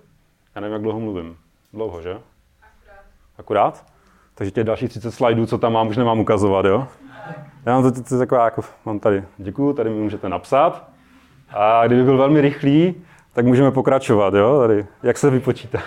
Já 0.54 0.60
nevím, 0.60 0.72
jak 0.72 0.82
dlouho 0.82 1.00
mluvím. 1.00 1.38
Dlouho, 1.72 2.02
že? 2.02 2.20
Akurát. 2.62 3.04
Akurát? 3.38 3.97
Takže 4.38 4.50
těch 4.50 4.64
dalších 4.64 4.90
30 4.90 5.10
slajdů, 5.10 5.46
co 5.46 5.58
tam 5.58 5.72
mám, 5.72 5.88
už 5.88 5.96
nemám 5.96 6.20
ukazovat, 6.20 6.64
jo? 6.64 6.88
Já 7.66 7.74
mám 7.74 7.82
to, 7.82 7.92
to, 7.92 8.02
to 8.02 8.18
taková, 8.18 8.44
jako, 8.44 8.62
mám 8.84 8.98
tady, 8.98 9.24
děkuju, 9.38 9.72
tady 9.72 9.90
mi 9.90 9.96
můžete 9.96 10.28
napsat. 10.28 10.88
A 11.50 11.86
kdyby 11.86 12.04
byl 12.04 12.16
velmi 12.18 12.40
rychlý, 12.40 12.94
tak 13.32 13.46
můžeme 13.46 13.70
pokračovat, 13.70 14.34
jo? 14.34 14.58
Tady, 14.58 14.86
jak 15.02 15.18
se 15.18 15.30
vypočítá. 15.30 15.78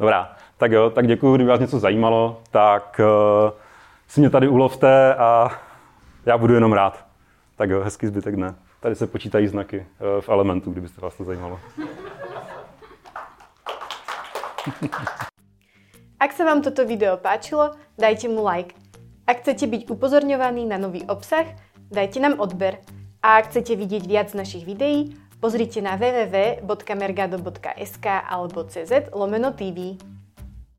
Dobrá, 0.00 0.32
tak 0.56 0.72
jo, 0.72 0.90
tak 0.90 1.06
děkuji, 1.06 1.34
kdyby 1.34 1.50
vás 1.50 1.60
něco 1.60 1.78
zajímalo, 1.78 2.40
tak 2.50 3.00
uh, 3.00 3.50
si 4.08 4.20
mě 4.20 4.30
tady 4.30 4.48
ulovte 4.48 5.14
a 5.14 5.50
já 6.26 6.38
budu 6.38 6.54
jenom 6.54 6.72
rád. 6.72 7.06
Tak 7.56 7.70
jo, 7.70 7.80
hezký 7.80 8.06
zbytek 8.06 8.36
dne. 8.36 8.54
Tady 8.80 8.94
se 8.94 9.06
počítají 9.06 9.46
znaky 9.46 9.78
uh, 9.78 10.20
v 10.20 10.28
elementu, 10.28 10.70
kdybyste 10.70 11.00
vás 11.00 11.16
to 11.16 11.24
zajímalo. 11.24 11.60
Ak 16.26 16.34
sa 16.34 16.42
vám 16.42 16.58
toto 16.58 16.82
video 16.82 17.14
páčilo, 17.22 17.78
dajte 17.94 18.26
mu 18.26 18.42
like. 18.42 18.74
Ak 19.30 19.46
chcete 19.46 19.70
byť 19.70 19.86
upozorňovaní 19.86 20.66
na 20.66 20.74
nový 20.74 21.06
obsah, 21.06 21.46
dajte 21.86 22.18
nám 22.18 22.42
odber. 22.42 22.82
A 23.22 23.38
ak 23.38 23.54
chcete 23.54 23.78
vidieť 23.78 24.10
viac 24.10 24.34
našich 24.34 24.66
videí, 24.66 25.14
pozrite 25.38 25.78
na 25.78 25.94
www.mergado.sk 25.94 28.06
alebo 28.26 28.66
cz 28.66 29.14
lomeno 29.14 29.54
TV. 29.54 30.02